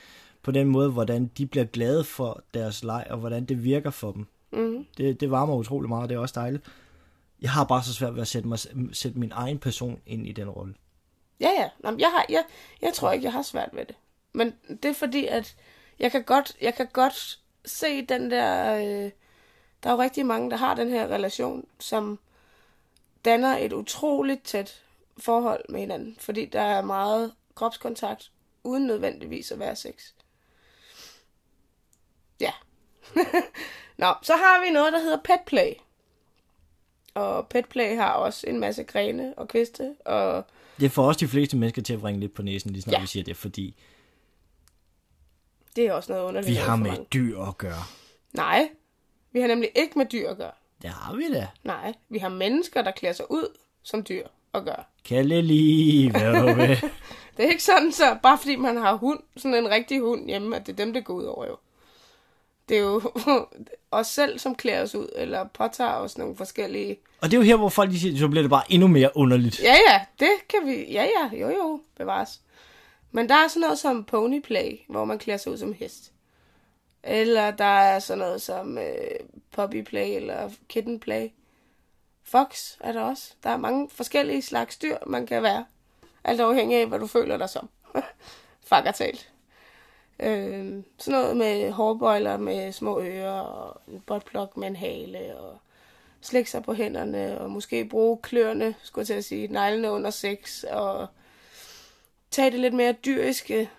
[0.42, 4.12] på den måde, hvordan de bliver glade for deres leg, og hvordan det virker for
[4.12, 4.27] dem.
[4.53, 4.87] Mm.
[4.96, 6.64] Det, det varmer utrolig meget, og det er også dejligt.
[7.42, 8.59] Jeg har bare så svært ved at sætte, mig,
[8.92, 10.75] sætte min egen person ind i den rolle.
[11.40, 11.68] Ja, ja.
[11.81, 12.44] Nå, men jeg, har, jeg,
[12.83, 13.96] jeg tror ikke, jeg har svært ved det.
[14.33, 15.57] Men det er fordi, at
[15.99, 18.75] jeg kan godt, jeg kan godt se den der...
[18.75, 19.11] Øh,
[19.83, 22.18] der er jo rigtig mange, der har den her relation, som
[23.25, 24.83] danner et utroligt tæt
[25.18, 26.16] forhold med hinanden.
[26.18, 28.31] Fordi der er meget kropskontakt,
[28.64, 30.12] uden nødvendigvis at være sex.
[32.40, 32.53] Ja.
[33.96, 35.73] Nå, så har vi noget, der hedder petplay.
[37.14, 40.44] Og petplay har også en masse grene og kviste, og
[40.81, 43.01] Det får også de fleste mennesker til at bringe lidt på næsen, lige snart Ja.
[43.01, 43.75] vi siger det, fordi
[45.77, 46.51] det er også noget underligt.
[46.51, 47.83] vi har med dyr at gøre.
[48.33, 48.69] Nej,
[49.33, 50.51] vi har nemlig ikke med dyr at gøre.
[50.83, 51.49] Det har vi da.
[51.65, 54.85] Nej, vi har mennesker, der klæder sig ud som dyr at gøre.
[55.05, 56.69] Kalle lige, hvad du vil.
[57.37, 60.57] Det er ikke sådan, så bare fordi man har hund, sådan en rigtig hund hjemme,
[60.57, 61.57] at det er dem, det går ud over jo.
[62.69, 63.03] Det er jo
[63.91, 66.97] os selv, som klæder os ud, eller påtager os nogle forskellige...
[67.21, 69.11] Og det er jo her, hvor folk de siger, så bliver det bare endnu mere
[69.15, 69.61] underligt.
[69.63, 70.93] Ja, ja, det kan vi...
[70.93, 72.41] Ja, ja, jo, jo, bevares.
[73.12, 76.12] Men der er sådan noget som ponyplay, hvor man klæder sig ud som hest.
[77.03, 79.20] Eller der er sådan noget som øh,
[79.53, 81.29] puppyplay eller kittenplay.
[82.23, 83.35] Fox er der også.
[83.42, 85.64] Der er mange forskellige slags dyr, man kan være.
[86.25, 87.68] Alt afhængig af, hvad du føler dig som.
[88.70, 89.33] Fakkertalt.
[90.20, 95.59] Øh, sådan noget med hårbøjler med små ører, og en botplok med en hale, og
[96.20, 100.11] slække sig på hænderne, og måske bruge kløerne, skulle jeg til at sige, neglene under
[100.11, 101.07] sex, og
[102.31, 103.71] tage det lidt mere dyriske,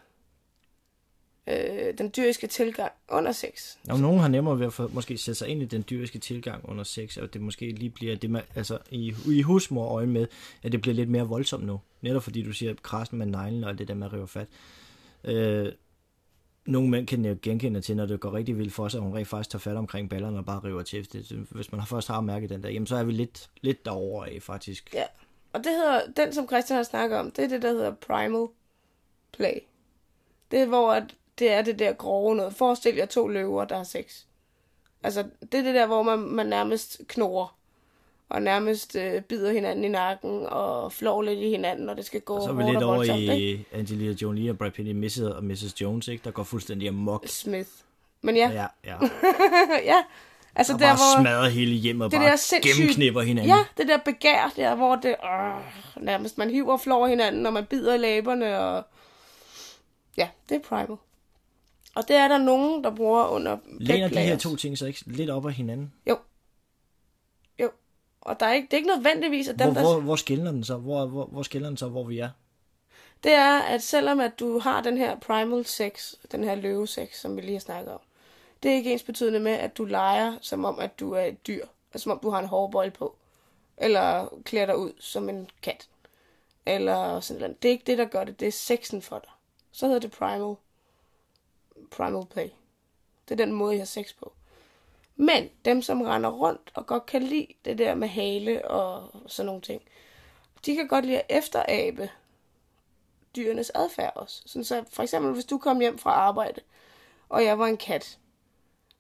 [1.48, 3.76] øh, den dyriske tilgang under sex.
[3.90, 6.70] Og nogen har nemmere ved at få, måske sætte sig ind i den dyriske tilgang
[6.70, 10.28] under sex, og det måske lige bliver det, man, altså i, i husmor øje med,
[10.64, 11.80] at det bliver lidt mere voldsomt nu.
[12.02, 14.48] Netop fordi du siger krassen med neglen og det der med at rive fat.
[15.24, 15.72] Øh,
[16.66, 19.16] nogle mænd kan jeg genkende til, når det går rigtig vildt for sig, at hun
[19.18, 21.14] rent faktisk tager fat omkring ballerne og bare river til.
[21.14, 24.30] Det, hvis man først har mærket den der, jamen så er vi lidt, lidt derovre
[24.30, 24.94] af faktisk.
[24.94, 25.04] Ja,
[25.54, 28.48] og det hedder, den som Christian har snakket om, det er det, der hedder primal
[29.32, 29.60] play.
[30.52, 31.04] Det er, hvor at
[31.40, 32.54] det er det der grove noget.
[32.54, 34.24] Forestil jer to løver, der har sex.
[35.04, 37.58] Altså, det er det der, hvor man, man nærmest knurrer.
[38.30, 42.22] Og nærmest øh, bider hinanden i nakken og flår lidt i hinanden, og det skal
[42.22, 43.52] gå Og så er vi lidt over voldsomt, ikke?
[43.52, 45.20] i Angelina Jolie og Brad Pitt i Mrs.
[45.20, 45.82] og Mrs.
[45.82, 46.24] Jones, ikke?
[46.24, 47.28] der går fuldstændig amok.
[47.28, 47.70] Smith.
[48.22, 48.98] Men ja, Ja, ja.
[49.94, 50.04] ja.
[50.56, 51.22] Altså Og der, bare hvor...
[51.24, 53.50] smadrer hele hjemmet og det bare der sindssygt- gennemknipper hinanden.
[53.56, 57.54] Ja, det der begær der, hvor det øh, nærmest man hiver og flår hinanden, og
[57.54, 58.84] man bider i læberne, og
[60.18, 60.98] ja, det er primal.
[61.96, 65.04] Og det er der nogen, der bruger under Læner de her to ting så ikke
[65.06, 65.94] lidt op af hinanden?
[66.10, 66.18] Jo.
[67.60, 67.70] Jo.
[68.22, 69.92] Og der er ikke, det er ikke nødvendigvis, at dem, Hvor, der...
[69.92, 70.78] hvor, hvor skiller den så?
[70.78, 72.30] Hvor, hvor, hvor skiller den så, hvor vi er?
[73.24, 77.16] Det er, at selvom at du har den her primal sex, den her løve sex,
[77.22, 78.00] som vi lige har snakket om,
[78.64, 81.48] det er ikke ens betydende med, at du leger, som om, at du er et
[81.48, 81.66] dyr.
[81.94, 83.16] Altså, som om du har en hårbold på.
[83.78, 85.90] Eller klæder dig ud som en kat.
[86.66, 87.64] Eller sådan noget.
[87.64, 88.40] Det er ikke det, der gør det.
[88.40, 89.32] Det er sexen for dig.
[89.72, 90.56] Så hedder det primal.
[91.92, 92.50] Primal play.
[93.30, 94.34] Det er den måde, jeg har sex på.
[95.16, 99.46] Men dem, som render rundt og godt kan lide det der med hale og sådan
[99.46, 99.82] nogle ting,
[100.66, 102.10] de kan godt lide at efterabe
[103.36, 104.44] dyrenes adfærd også.
[104.46, 106.62] Sådan så for eksempel, hvis du kom hjem fra arbejde,
[107.30, 108.20] og jeg var en kat,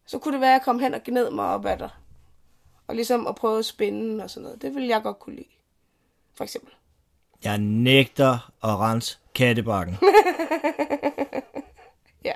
[0.06, 1.90] så kunne det være, at jeg kom hen og gned mig op ad dig.
[2.88, 4.62] Og ligesom at prøve at spænde og sådan noget.
[4.62, 5.48] Det ville jeg godt kunne lide.
[6.34, 6.74] For eksempel.
[7.44, 9.98] Jeg nægter at rense kattebakken.
[12.26, 12.34] Ja.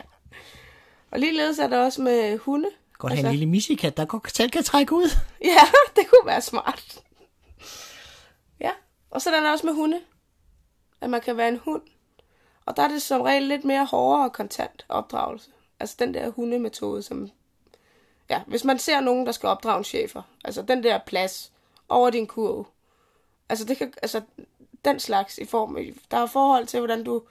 [1.11, 2.69] Og ligeledes er der også med hunde.
[2.97, 5.09] Godt have en lille missikat, der godt selv kan trække ud.
[5.43, 5.61] Ja,
[5.95, 7.03] det kunne være smart.
[8.59, 8.71] Ja,
[9.09, 10.01] og så er der også med hunde.
[11.01, 11.81] At man kan være en hund.
[12.65, 15.49] Og der er det som regel lidt mere hårdere og kontant opdragelse.
[15.79, 17.29] Altså den der hundemetode, som...
[18.29, 20.21] Ja, hvis man ser nogen, der skal opdrage en chefer.
[20.43, 21.51] Altså den der plads
[21.89, 22.65] over din kurve.
[23.49, 23.93] Altså det kan...
[24.01, 24.21] Altså
[24.85, 25.93] den slags i form af...
[26.11, 27.21] Der er forhold til, hvordan du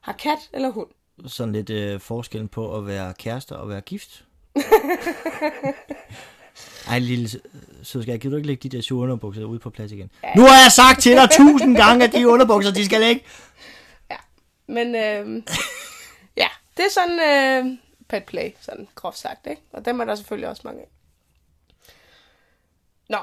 [0.00, 0.88] har kat eller hund.
[1.26, 4.24] Sådan lidt øh, forskellen på at være kærester og være gift.
[6.88, 7.40] Ej, lille
[7.82, 10.10] sødskab, kan du ikke lægge de der sure underbukser ude på plads igen?
[10.36, 13.24] Nu har jeg sagt til dig tusind gange, at de underbukser, de skal ligge.
[14.66, 15.42] Men øh,
[16.36, 17.78] ja, det er sådan øh,
[18.08, 19.62] pet play, sådan groft sagt, ikke?
[19.72, 20.88] Og dem er der selvfølgelig også mange af.
[23.08, 23.18] Nå,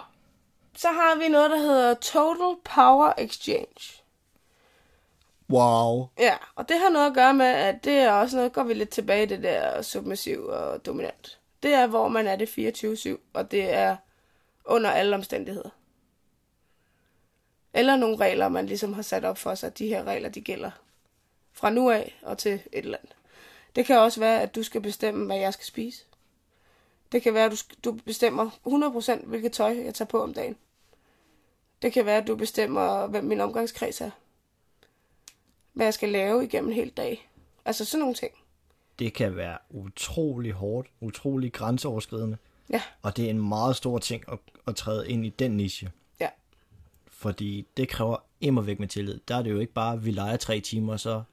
[0.78, 4.02] så har vi noget, der hedder Total Power Exchange.
[5.50, 6.08] Wow.
[6.20, 8.74] Ja, og det har noget at gøre med, at det er også noget, går vi
[8.74, 11.40] lidt tilbage i det der submissiv og dominant.
[11.64, 12.50] Det er, hvor man er det
[13.16, 13.98] 24-7, og det er
[14.66, 15.70] under alle omstændigheder.
[17.74, 20.42] Eller nogle regler, man ligesom har sat op for sig, at de her regler, de
[20.42, 20.72] gælder
[21.54, 23.16] fra nu af og til et eller andet.
[23.76, 26.04] Det kan også være, at du skal bestemme, hvad jeg skal spise.
[27.12, 27.58] Det kan være, at du,
[27.92, 28.50] du bestemmer
[29.22, 30.56] 100% hvilket tøj, jeg tager på om dagen.
[31.82, 34.12] Det kan være, at du bestemmer, hvem min omgangskreds er.
[35.74, 37.30] Hvad jeg skal lave igennem en hel dag.
[37.66, 38.32] Altså sådan nogle ting.
[39.00, 42.38] Det kan være utrolig hårdt, utrolig grænseoverskridende.
[42.70, 45.92] Ja, Og det er en meget stor ting at, at træde ind i den niche.
[46.20, 46.30] ja.
[47.08, 49.20] Fordi det kræver immer væk med tillid.
[49.28, 51.24] Der er det jo ikke bare, at vi leger tre timer, så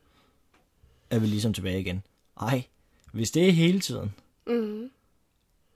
[1.11, 2.03] er vi ligesom tilbage igen.
[2.41, 2.65] Ej,
[3.13, 4.15] hvis det er hele tiden,
[4.47, 4.91] Mm-hmm.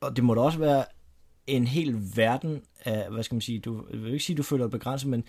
[0.01, 0.85] og det må da også være
[1.47, 4.43] en hel verden af, hvad skal man sige, du jeg vil ikke sige, at du
[4.43, 5.25] føler dig begrænset, men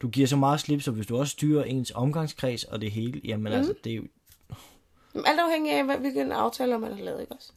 [0.00, 3.20] du giver så meget slip, så hvis du også styrer ens omgangskreds og det hele,
[3.24, 3.56] jamen mm.
[3.58, 4.04] altså, det er jo,
[5.26, 7.52] Alt afhængig af, hvad- hvilken aftaler man har lavet, ikke også?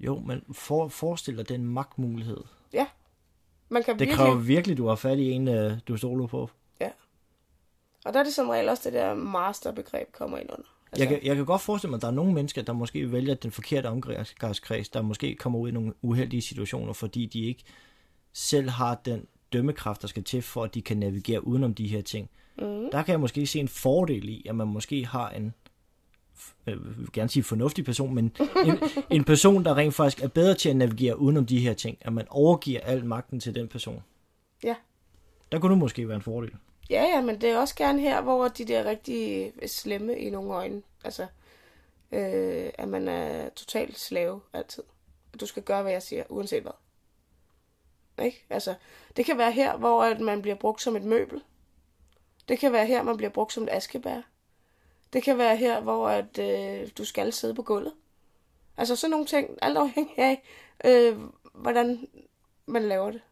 [0.00, 2.40] jo, men for, forestil dig den magtmulighed.
[2.72, 2.86] Ja.
[3.68, 4.16] Man kan Det virkelig...
[4.16, 6.50] kræver virkelig, du har fat i en, øh, du stoler på.
[6.80, 6.90] Ja.
[8.04, 10.68] Og der er det som regel også det der masterbegreb kommer ind under.
[10.92, 13.12] Altså, Jeg kan, jeg kan godt forestille mig, at der er nogle mennesker, der måske
[13.12, 17.62] vælger den forkerte omgangskreds, der måske kommer ud i nogle uheldige situationer, fordi de ikke
[18.32, 22.02] selv har den dømmekraft, der skal til, for at de kan navigere udenom de her
[22.02, 22.30] ting.
[22.58, 25.54] mm, Der kan jeg måske se en fordel i, at man måske har en,
[26.66, 28.24] øh, jeg vil gerne sige fornuftig person, men
[28.66, 28.78] en,
[29.10, 32.12] en person, der rent faktisk er bedre til at navigere udenom de her ting, at
[32.12, 34.02] man overgiver al magten til den person.
[34.64, 34.74] Ja.
[35.52, 36.50] Der kunne det måske være en fordel.
[36.90, 40.54] Ja, ja, men det er også gerne her, hvor de der rigtig slemme i nogle
[40.54, 41.26] øjne, altså,
[42.12, 44.82] øh, at man er totalt slave altid.
[45.40, 46.72] Du skal gøre, hvad jeg siger, uanset hvad.
[48.24, 48.44] Ikke?
[48.50, 48.74] Altså,
[49.16, 51.42] det kan være her, hvor at man bliver brugt som et møbel.
[52.48, 54.20] Det kan være her, man bliver brugt som et askebær.
[55.12, 57.92] Det kan være her, hvor at, øh, du skal sidde på gulvet.
[58.76, 60.42] Altså sådan nogle ting, alt afhængig af,
[60.84, 61.18] øh,
[61.54, 62.08] hvordan
[62.66, 63.22] man laver det.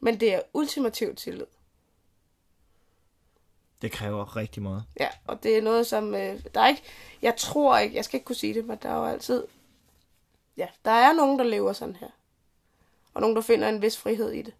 [0.00, 1.46] Men det er ultimativt tillid.
[3.84, 4.84] Det kræver rigtig meget.
[5.00, 6.14] Ja, og det er noget, som...
[6.14, 6.82] Øh, der er ikke...
[7.22, 7.96] Jeg tror ikke...
[7.96, 9.44] Jeg skal ikke kunne sige det, men der er jo altid...
[10.56, 12.08] Ja, der er nogen, der lever sådan her.
[13.14, 14.54] Og nogen, der finder en vis frihed i det.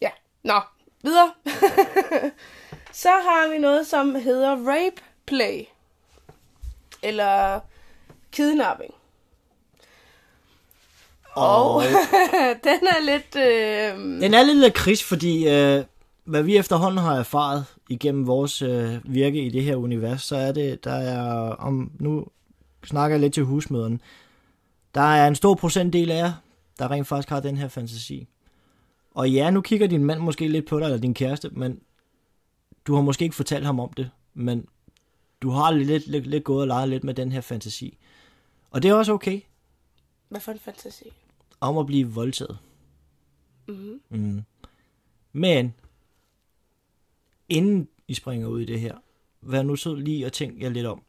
[0.00, 0.10] Ja,
[0.42, 0.60] nå.
[1.02, 1.32] Videre.
[2.92, 5.64] Så har vi noget, som hedder rape play.
[7.02, 7.60] Eller
[8.32, 8.94] kidnapping.
[11.32, 11.82] Og
[12.64, 13.36] den er lidt...
[13.36, 15.84] Øh, Den er lidt lakrids, fordi øh,
[16.26, 20.52] hvad vi efterhånden har erfaret igennem vores øh, virke i det her univers, så er
[20.52, 22.26] det, der er, om nu
[22.84, 23.98] snakker jeg lidt til husmøderne,
[24.94, 26.32] der er en stor procentdel af jer,
[26.78, 28.28] der rent faktisk har den her fantasi.
[29.10, 31.80] Og ja, nu kigger din mand måske lidt på dig, eller din kæreste, men
[32.86, 34.66] du har måske ikke fortalt ham om det, men
[35.42, 37.98] du har lidt, lidt, lidt gået og leget lidt med den her fantasi.
[38.70, 39.40] Og det er også okay,
[40.28, 41.12] hvad for en fantasi?
[41.60, 42.58] om at blive voldtaget.
[43.68, 44.00] Mm-hmm.
[44.10, 44.42] Mm.
[45.32, 45.74] Men,
[47.48, 48.96] inden I springer ud i det her,
[49.40, 51.02] vær nu så lige og tænk jer lidt om.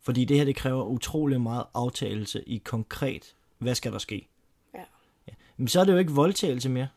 [0.00, 4.28] Fordi det her, det kræver utrolig meget aftagelse i konkret, hvad skal der ske?
[4.74, 4.84] Ja.
[5.28, 5.32] ja.
[5.56, 6.88] Men så er det jo ikke voldtagelse mere.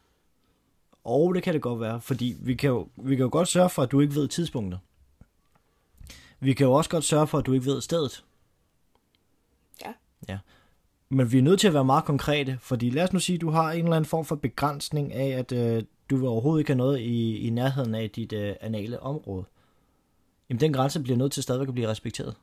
[1.04, 3.70] Og det kan det godt være, fordi vi kan, jo, vi kan jo godt sørge
[3.70, 4.80] for, at du ikke ved tidspunktet.
[6.40, 8.26] Vi kan jo også godt sørge for, at du ikke ved stedet.
[9.82, 9.94] Ja.
[10.30, 10.40] Ja.
[11.14, 13.42] Men vi er nødt til at være meget konkrete, fordi lad os nu sige, at
[13.42, 16.70] du har en eller anden form for begrænsning af, at øh, du vil overhovedet ikke
[16.70, 19.46] have noget i, i nærheden af dit øh, anale område.
[20.50, 22.36] Jamen den grænse bliver nødt til stadigvæk at blive respekteret.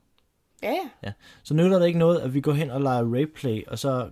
[0.63, 0.89] Ja, ja.
[1.03, 1.13] Ja.
[1.43, 4.11] Så nytter det ikke noget, at vi går hen og leger rapeplay, og så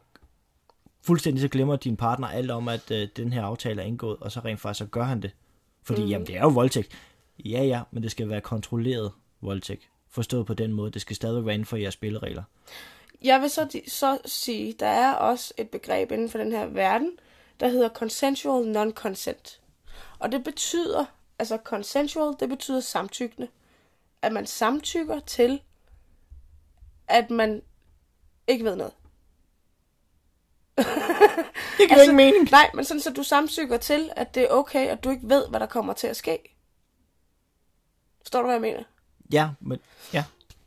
[1.02, 4.32] fuldstændig så glemmer din partner alt om, at øh, den her aftale er indgået, og
[4.32, 5.30] så rent faktisk så gør han det.
[5.82, 6.08] Fordi mm.
[6.08, 6.92] jamen, det er jo voldtægt.
[7.44, 9.88] Ja, ja, men det skal være kontrolleret voldtægt.
[10.08, 12.42] Forstået på den måde, det skal stadig være inden for jeres spilleregler.
[13.22, 17.18] Jeg vil så, så sige, der er også et begreb inden for den her verden,
[17.60, 19.60] der hedder consensual non-consent.
[20.18, 21.04] Og det betyder,
[21.38, 23.48] altså consensual, det betyder samtykkende.
[24.22, 25.62] At man samtykker til,
[27.08, 27.62] at man
[28.46, 28.92] ikke ved noget.
[30.76, 30.86] Det
[31.78, 32.50] giver altså, ingen mening.
[32.50, 35.48] Nej, men sådan så du samtykker til, at det er okay, at du ikke ved,
[35.48, 36.56] hvad der kommer til at ske.
[38.22, 38.82] Forstår du, hvad jeg mener?
[39.32, 39.78] Ja, men,
[40.12, 40.24] ja.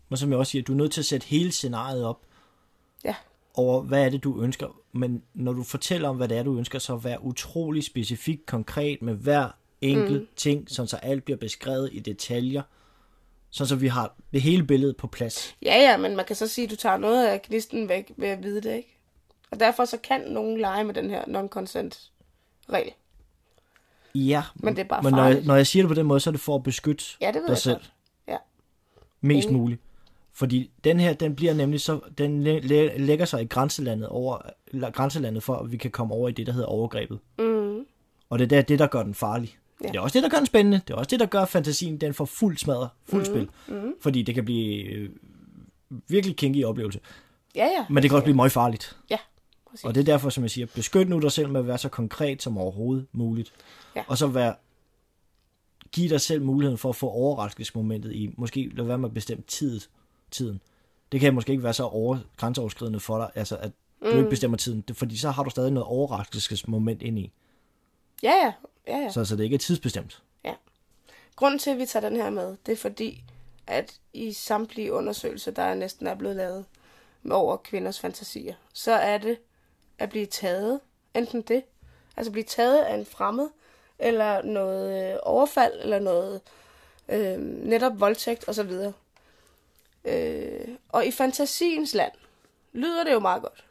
[0.09, 2.21] men som jeg også siger, du er nødt til at sætte hele scenariet op.
[3.53, 4.67] over, hvad er det, du ønsker.
[4.91, 9.01] Men når du fortæller om, hvad det er, du ønsker, så vær utrolig specifik, konkret
[9.01, 9.49] med hver
[9.81, 10.27] enkelt mm.
[10.35, 12.61] ting, sådan så alt bliver beskrevet i detaljer,
[13.49, 15.55] sådan så vi har det hele billede på plads.
[15.61, 18.27] Ja, ja, men man kan så sige, at du tager noget af gnisten væk ved
[18.27, 18.97] at vide det, ikke?
[19.51, 22.11] Og derfor så kan nogen lege med den her non-consent
[22.73, 22.91] regel.
[24.15, 26.19] Ja, Men det er bare men når jeg, når jeg siger det på den måde,
[26.19, 27.91] så er det for at beskytte Ja, det ved dig jeg selv godt.
[28.27, 28.37] Ja.
[29.21, 29.61] mest Enig.
[29.61, 29.81] muligt.
[30.39, 34.37] Fordi den her, den bliver nemlig så, den læ- læ- lægger sig i grænselandet over,
[34.73, 37.19] la- grænselandet for, at vi kan komme over i det, der hedder overgrebet.
[37.39, 37.85] Mm.
[38.29, 39.57] Og det er der, det, der gør den farlig.
[39.83, 39.87] Ja.
[39.87, 40.81] Det er også det, der gør den spændende.
[40.87, 43.49] Det er også det, der gør fantasien, den får fuld smadret, fuld Mhm, spil.
[43.67, 43.93] Mm-hmm.
[44.01, 45.09] Fordi det kan blive øh,
[46.07, 46.99] virkelig kinky oplevelse.
[47.55, 47.85] Ja, ja.
[47.89, 48.97] Men det kan også blive meget farligt.
[49.09, 49.17] Ja,
[49.69, 49.85] præcis.
[49.85, 51.89] Og det er derfor, som jeg siger, beskyt nu dig selv med at være så
[51.89, 53.53] konkret som overhovedet muligt.
[53.95, 54.03] Ja.
[54.07, 54.55] Og så være,
[55.91, 59.43] give dig selv muligheden for at få overraskelsesmomentet i, måske lade være med at bestemme
[59.47, 59.81] tid,
[60.31, 60.61] tiden.
[61.11, 63.71] Det kan måske ikke være så over, grænseoverskridende for dig, altså at
[64.03, 67.31] du ikke bestemmer tiden, fordi så har du stadig noget overraskelsesmoment ind i,
[68.23, 68.53] Ja, ja.
[68.87, 69.11] ja, ja.
[69.11, 70.21] så, så det ikke er tidsbestemt.
[71.35, 73.23] Grunden til, at vi tager den her med, det er fordi,
[73.67, 76.65] at i samtlige undersøgelser, der er næsten er blevet lavet
[77.23, 79.37] med over kvinders fantasier, så er det
[79.99, 80.79] at blive taget,
[81.13, 81.63] enten det,
[82.17, 83.49] altså blive taget af en fremmed,
[83.99, 86.41] eller noget øh, overfald, eller noget
[87.09, 88.71] øh, netop voldtægt osv.
[90.05, 92.11] Øh, og i fantasiens land
[92.73, 93.65] lyder det jo meget godt.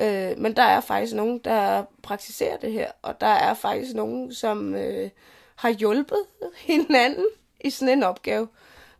[0.00, 4.34] Øh, men der er faktisk nogen, der praktiserer det her, og der er faktisk nogen,
[4.34, 5.10] som øh,
[5.56, 6.18] har hjulpet
[6.58, 7.26] hinanden
[7.60, 8.48] i sådan en opgave,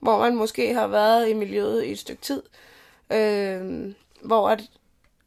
[0.01, 2.43] hvor man måske har været i miljøet i et stykke tid,
[3.13, 4.63] øh, hvor at,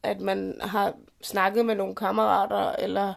[0.04, 3.14] at man har snakket med nogle kammerater, eller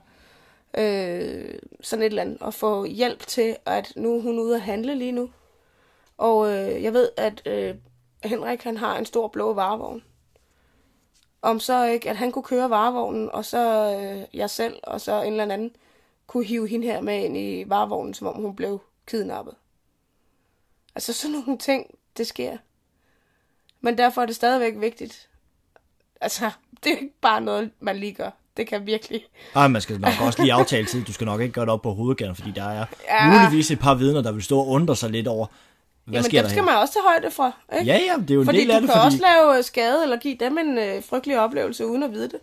[0.79, 4.61] øh, sådan et eller andet, og få hjælp til, at nu er hun ude at
[4.61, 5.31] handle lige nu.
[6.23, 7.75] Og øh, jeg ved, at øh,
[8.25, 10.03] Henrik han har en stor blå varevogn.
[11.43, 15.23] Om så ikke, at han kunne køre varevognen, og så øh, jeg selv, og så
[15.23, 15.71] en eller anden,
[16.27, 19.55] kunne hive hende her med ind i varevognen, som om hun blev kidnappet.
[20.95, 22.57] Altså sådan nogle ting, det sker.
[23.81, 25.29] Men derfor er det stadigvæk vigtigt.
[26.21, 26.51] Altså,
[26.85, 28.31] det er ikke bare noget, man lige gør.
[28.57, 29.25] Det kan virkelig...
[29.55, 31.05] Ej, man skal nok også lige aftale tid.
[31.05, 33.31] Du skal nok ikke gøre det op på hovedgaden, fordi der er ja.
[33.31, 35.47] muligvis et par vidner, der vil stå og undre sig lidt over,
[36.05, 36.71] hvad Jamen, sker dem der skal her?
[36.71, 37.85] man også tage højde for, ikke?
[37.93, 39.07] Ja, ja, det er jo en Fordi del du af kan det, fordi...
[39.07, 42.39] også lave øh, skade, eller give dem en øh, frygtelig oplevelse, uden at vide det.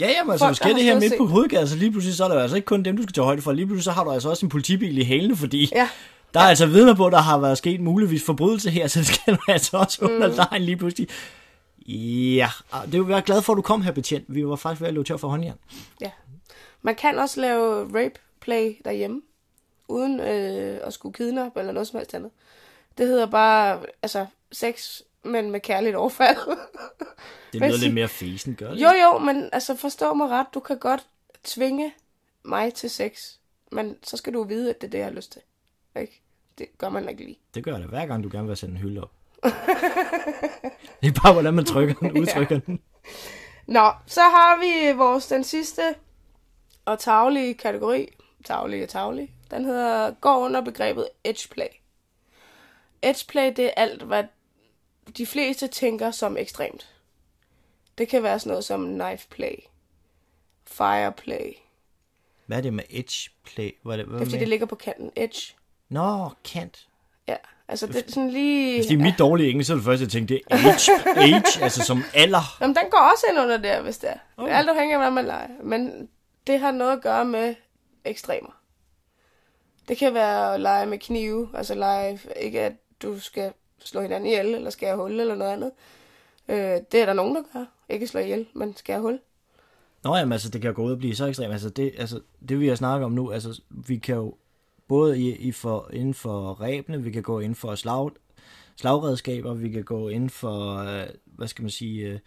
[0.00, 2.16] Ja, ja, men altså, Folk, sker der det her midt på hovedgaden, så lige pludselig
[2.16, 3.52] så er jo altså ikke kun dem, du skal tage højde for.
[3.52, 5.88] Lige pludselig så har du altså også en politibil i hælene, fordi Ja.
[6.34, 9.34] der er altså vidner på, der har været sket muligvis forbrydelse her, så det skal
[9.34, 10.34] du altså også under Mm.
[10.36, 11.08] lejen lige pludselig.
[12.36, 14.24] Ja, og det jo være glad for, at du kom her, betjent.
[14.28, 15.56] Vi var faktisk ved at løbe tør for håndjern.
[16.00, 16.10] Ja.
[16.82, 19.20] Man kan også lave rape play derhjemme,
[19.88, 22.30] uden øh, at skulle kidnappe eller noget som helst andet.
[22.98, 26.36] Det hedder bare, altså, sex, men med kærligt overfald.
[27.52, 28.82] Det lyder lidt mere fesen, gør det?
[28.82, 31.06] jo, jo, men altså, forstå mig ret, du kan godt
[31.44, 31.94] tvinge
[32.44, 33.34] mig til sex,
[33.72, 35.42] men så skal du vide, at det er det, jeg har lyst til.
[36.00, 36.22] Ikke?
[36.58, 37.38] Det gør man ikke lige.
[37.54, 39.10] Det gør det hver gang, du gerne vil sætte en hylde op.
[41.02, 42.80] det er bare, hvordan man trykker den, udtrykker den.
[43.66, 45.82] Nå, så har vi vores den sidste
[46.84, 48.08] og taglige kategori.
[48.44, 49.30] Taglige og taglige.
[49.50, 51.66] Den hedder, går under begrebet edgeplay.
[53.10, 54.24] Edgeplay, det er alt, hvad
[55.16, 56.90] de fleste tænker som ekstremt.
[57.98, 59.54] Det kan være sådan noget som knife play,
[60.66, 61.52] fireplay.
[62.46, 63.70] Hvad er det med edge play?
[63.82, 64.40] Hvad er det, hvad Det er fordi, med?
[64.40, 65.10] det ligger på kanten.
[65.16, 65.54] Edge.
[65.88, 66.88] Nå, kant.
[67.28, 67.36] Ja,
[67.68, 68.76] altså det er sådan lige...
[68.78, 70.92] Hvis det er mit dårlige engelsk, så er det første, jeg tænkte, det er age,
[71.34, 72.56] age, altså som alder.
[72.60, 74.18] Jamen, den går også ind under der, hvis det er.
[74.36, 74.52] Okay.
[74.52, 75.48] Alt afhængig af, hvad man leger.
[75.62, 76.08] Men
[76.46, 77.54] det har noget at gøre med
[78.04, 78.60] ekstremer.
[79.88, 82.72] Det kan være at lege med knive, altså lege, ikke at
[83.04, 83.52] du skal
[83.84, 85.70] slå hinanden ihjel, eller skære hul, eller noget andet.
[86.48, 87.64] Øh, det er der nogen, der gør.
[87.88, 89.20] Ikke slå ihjel, men skære hul.
[90.04, 91.52] Nå jamen, altså, det kan jo gå ud og blive så ekstremt.
[91.52, 94.34] Altså, det, altså, det vi har snakket om nu, altså, vi kan jo
[94.88, 98.10] både i, i for, inden for ræbene, vi kan gå inden for slag,
[98.76, 102.18] slagredskaber, vi kan gå inden for, øh, hvad skal man sige, øh,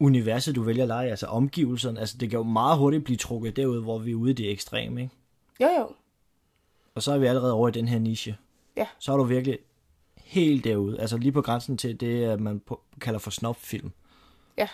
[0.00, 2.00] universet, du vælger at lege, altså omgivelserne.
[2.00, 4.50] Altså, det kan jo meget hurtigt blive trukket derud, hvor vi er ude i det
[4.50, 5.14] ekstreme, ikke?
[5.60, 5.90] Jo, jo.
[6.94, 8.36] Og så er vi allerede over i den her niche.
[8.76, 8.86] Ja.
[8.98, 9.58] Så er du virkelig
[10.32, 11.00] helt derude.
[11.00, 12.62] Altså lige på grænsen til det, at man
[13.00, 13.90] kalder for snopfilm.
[14.58, 14.68] Ja.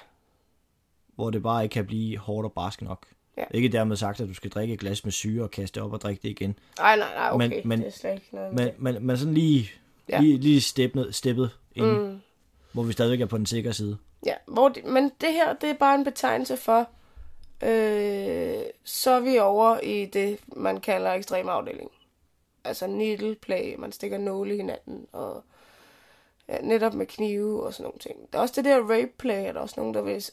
[1.15, 3.07] Hvor det bare ikke kan blive hårdt og barsk nok.
[3.37, 3.45] Ja.
[3.51, 5.93] Ikke dermed sagt, at du skal drikke et glas med syre og kaste det op
[5.93, 6.59] og drikke det igen.
[6.79, 7.49] Nej, nej, nej, okay.
[7.49, 9.71] Men- men- det er slet ikke noget Men, men, men sådan lige,
[10.09, 10.21] Ja.
[10.21, 11.87] lige, lige steppet, steppet ind.
[11.87, 12.21] Mm.
[12.73, 13.99] hvor vi stadigvæk er på den sikre side.
[14.27, 16.79] Ja, hvor det, men det her, det er bare en betegnelse for,
[17.63, 21.91] øh, så er vi over i det, man kalder ekstrem afdeling.
[22.65, 25.45] Altså needle play, man stikker nåle i hinanden, og
[26.49, 28.33] ja, netop med knive og sådan nogle ting.
[28.33, 30.25] Der er også det der rape play, er der også nogen, der vil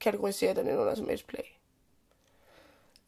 [0.00, 1.44] kategorisere den under som edge play.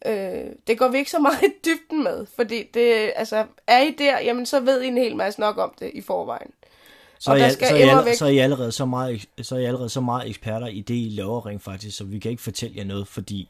[0.07, 3.95] Øh, det går vi ikke så meget i dybden med, fordi det, altså, er I
[3.99, 6.51] der, jamen så ved I en hel masse nok om det i forvejen.
[7.19, 9.59] Så er, I, så, er I, allerede, så, er I allerede så meget, så er
[9.59, 12.43] I allerede så meget eksperter i det, I laver rent faktisk, så vi kan ikke
[12.43, 13.49] fortælle jer noget, fordi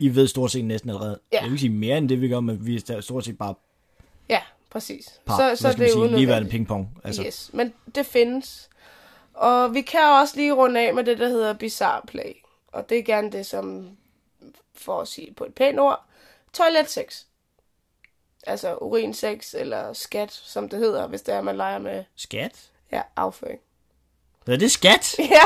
[0.00, 1.20] I ved stort set næsten allerede.
[1.32, 1.36] Ja.
[1.36, 3.54] Jeg vil ikke sige mere end det, vi gør, men vi er stort set bare
[4.30, 5.08] Ja, præcis.
[5.26, 6.18] par, så, hvad så skal man sige, unødvendigt.
[6.20, 6.88] ligeværende pingpong.
[7.04, 8.68] Altså, Yes, men det findes.
[9.34, 12.32] Og vi kan også lige runde af med det, der hedder bizarre play.
[12.72, 13.88] Og det er gerne det, som,
[14.74, 16.04] for at sige på et pænt ord,
[16.52, 17.22] toiletsex.
[18.46, 22.52] Altså urinsex eller skat, som det hedder, hvis det er, man leger med Skat?
[22.92, 23.60] ja, afføring.
[24.46, 25.14] Det er skat.
[25.18, 25.42] Ja,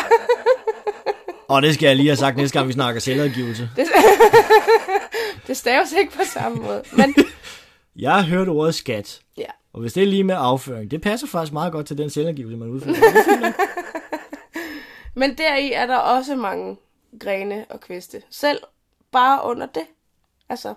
[1.49, 3.71] Og det skal jeg lige have sagt næste gang, vi snakker selvadgivelse.
[5.47, 6.83] det staves ikke på samme måde.
[6.93, 7.15] Men
[7.97, 9.21] Jeg har hørt ordet skat.
[9.37, 12.11] ja, Og hvis det er lige med afføring, det passer faktisk meget godt til den
[12.11, 13.53] selvangivelse, man udfører.
[15.21, 16.77] men deri er der også mange
[17.21, 18.23] grene og kviste.
[18.31, 18.61] Selv
[19.13, 19.87] bare under det.
[20.49, 20.75] Altså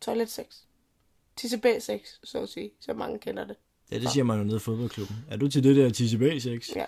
[0.00, 0.46] toiletsex.
[1.36, 3.56] TCB-sex, så at sige, så mange kender det.
[3.92, 5.16] Ja, det siger man jo nede i fodboldklubben.
[5.30, 6.76] Er du til det der TCB-sex?
[6.76, 6.84] Ja.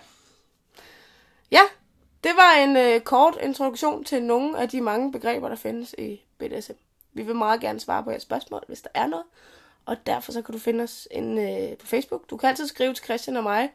[1.51, 1.61] Ja,
[2.23, 6.21] det var en øh, kort introduktion til nogle af de mange begreber, der findes i
[6.37, 6.73] BDSM.
[7.13, 9.25] Vi vil meget gerne svare på jeres spørgsmål, hvis der er noget.
[9.89, 12.29] Og derfor så kan du finde os inde øh, på Facebook.
[12.29, 13.69] Du kan altid skrive til Christian og mig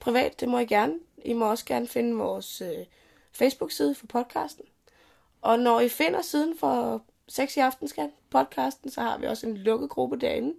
[0.00, 0.94] privat, det må I gerne.
[1.24, 2.86] I må også gerne finde vores øh,
[3.32, 4.64] Facebook-side for podcasten.
[5.42, 9.56] Og når I finder siden for 6 i aftenskan podcasten, så har vi også en
[9.56, 10.54] lukket gruppe derinde.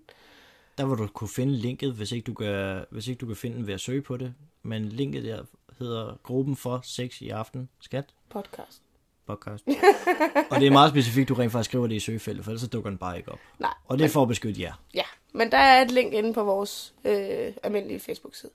[0.77, 3.57] Der hvor du kunne finde linket, hvis ikke du kan, hvis ikke du kan finde
[3.57, 4.33] den ved at søge på det.
[4.63, 5.43] Men linket der
[5.79, 7.69] hedder gruppen for 6 i aften.
[7.79, 8.05] Skat?
[8.29, 8.81] Podcast.
[9.35, 9.65] Podcast.
[10.51, 12.67] og det er meget specifikt, du rent faktisk skriver det i søgefeltet, for ellers så
[12.67, 13.39] dukker den bare ikke op.
[13.59, 14.73] Nej, Og det er for at beskytte jer.
[14.93, 15.03] ja.
[15.33, 18.51] Men der er et link inde på vores øh, almindelige Facebook-side.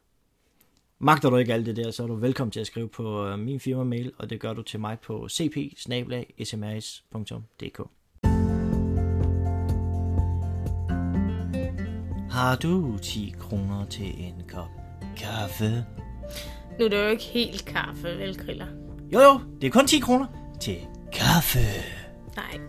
[0.98, 3.38] Magter du ikke alt det der, så er du velkommen til at skrive på øh,
[3.38, 5.56] min firma-mail, og det gør du til mig på cp
[12.30, 14.68] Har du 10 kroner til en kop
[15.16, 15.84] kaffe?
[16.78, 18.66] Nu er det jo ikke helt kaffe, vel, Kriller?
[19.12, 20.26] Jo jo, det er kun 10 kroner
[20.60, 20.76] til
[21.12, 21.58] kaffe.
[22.36, 22.60] Nej.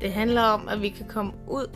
[0.00, 1.66] Det handler om, at vi kan komme ud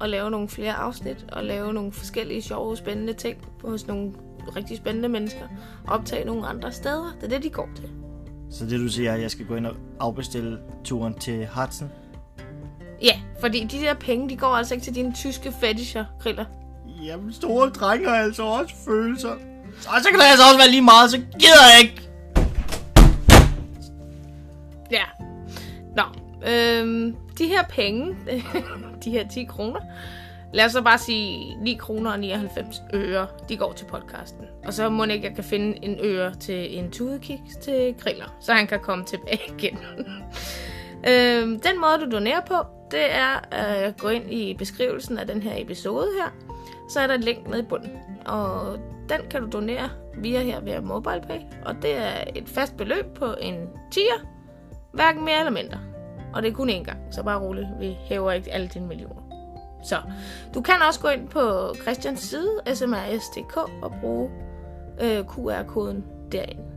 [0.00, 4.12] og lave nogle flere afsnit, og lave nogle forskellige sjove, spændende ting hos nogle
[4.56, 5.48] rigtig spændende mennesker.
[5.88, 7.16] Optage nogle andre steder.
[7.20, 7.90] Det er det, de går til.
[8.50, 11.90] Så det du siger, er, at jeg skal gå ind og afbestille turen til Hudson?
[13.02, 16.44] Ja, fordi de der penge, de går altså ikke til dine tyske fetisher, Kriller.
[17.04, 19.34] Jamen, store drenge har altså også følelser.
[19.80, 22.03] Så, så kan det altså også være lige meget, så gider jeg ikke.
[26.48, 28.16] Øhm, de her penge,
[29.04, 29.80] de her 10 kroner,
[30.52, 34.44] lad os så bare sige 9 kroner og 99 øre, de går til podcasten.
[34.66, 38.52] Og så må ikke, jeg kan finde en øre til en tudekiks til griller, så
[38.52, 39.78] han kan komme tilbage igen.
[41.10, 42.54] øhm, den måde, du donerer på,
[42.90, 46.30] det er at gå ind i beskrivelsen af den her episode her.
[46.88, 47.90] Så er der et link nede i bunden,
[48.26, 48.78] og
[49.08, 51.38] den kan du donere via her via MobilePay.
[51.64, 53.54] Og det er et fast beløb på en
[53.94, 54.26] 10'er,
[54.92, 55.78] hverken mere eller mindre.
[56.34, 59.22] Og det er kun én gang, så bare roligt, vi hæver ikke alle dine millioner.
[59.84, 59.96] Så
[60.54, 64.30] du kan også gå ind på Christians side, smrs.dk, og bruge
[65.00, 66.73] øh, QR-koden derinde.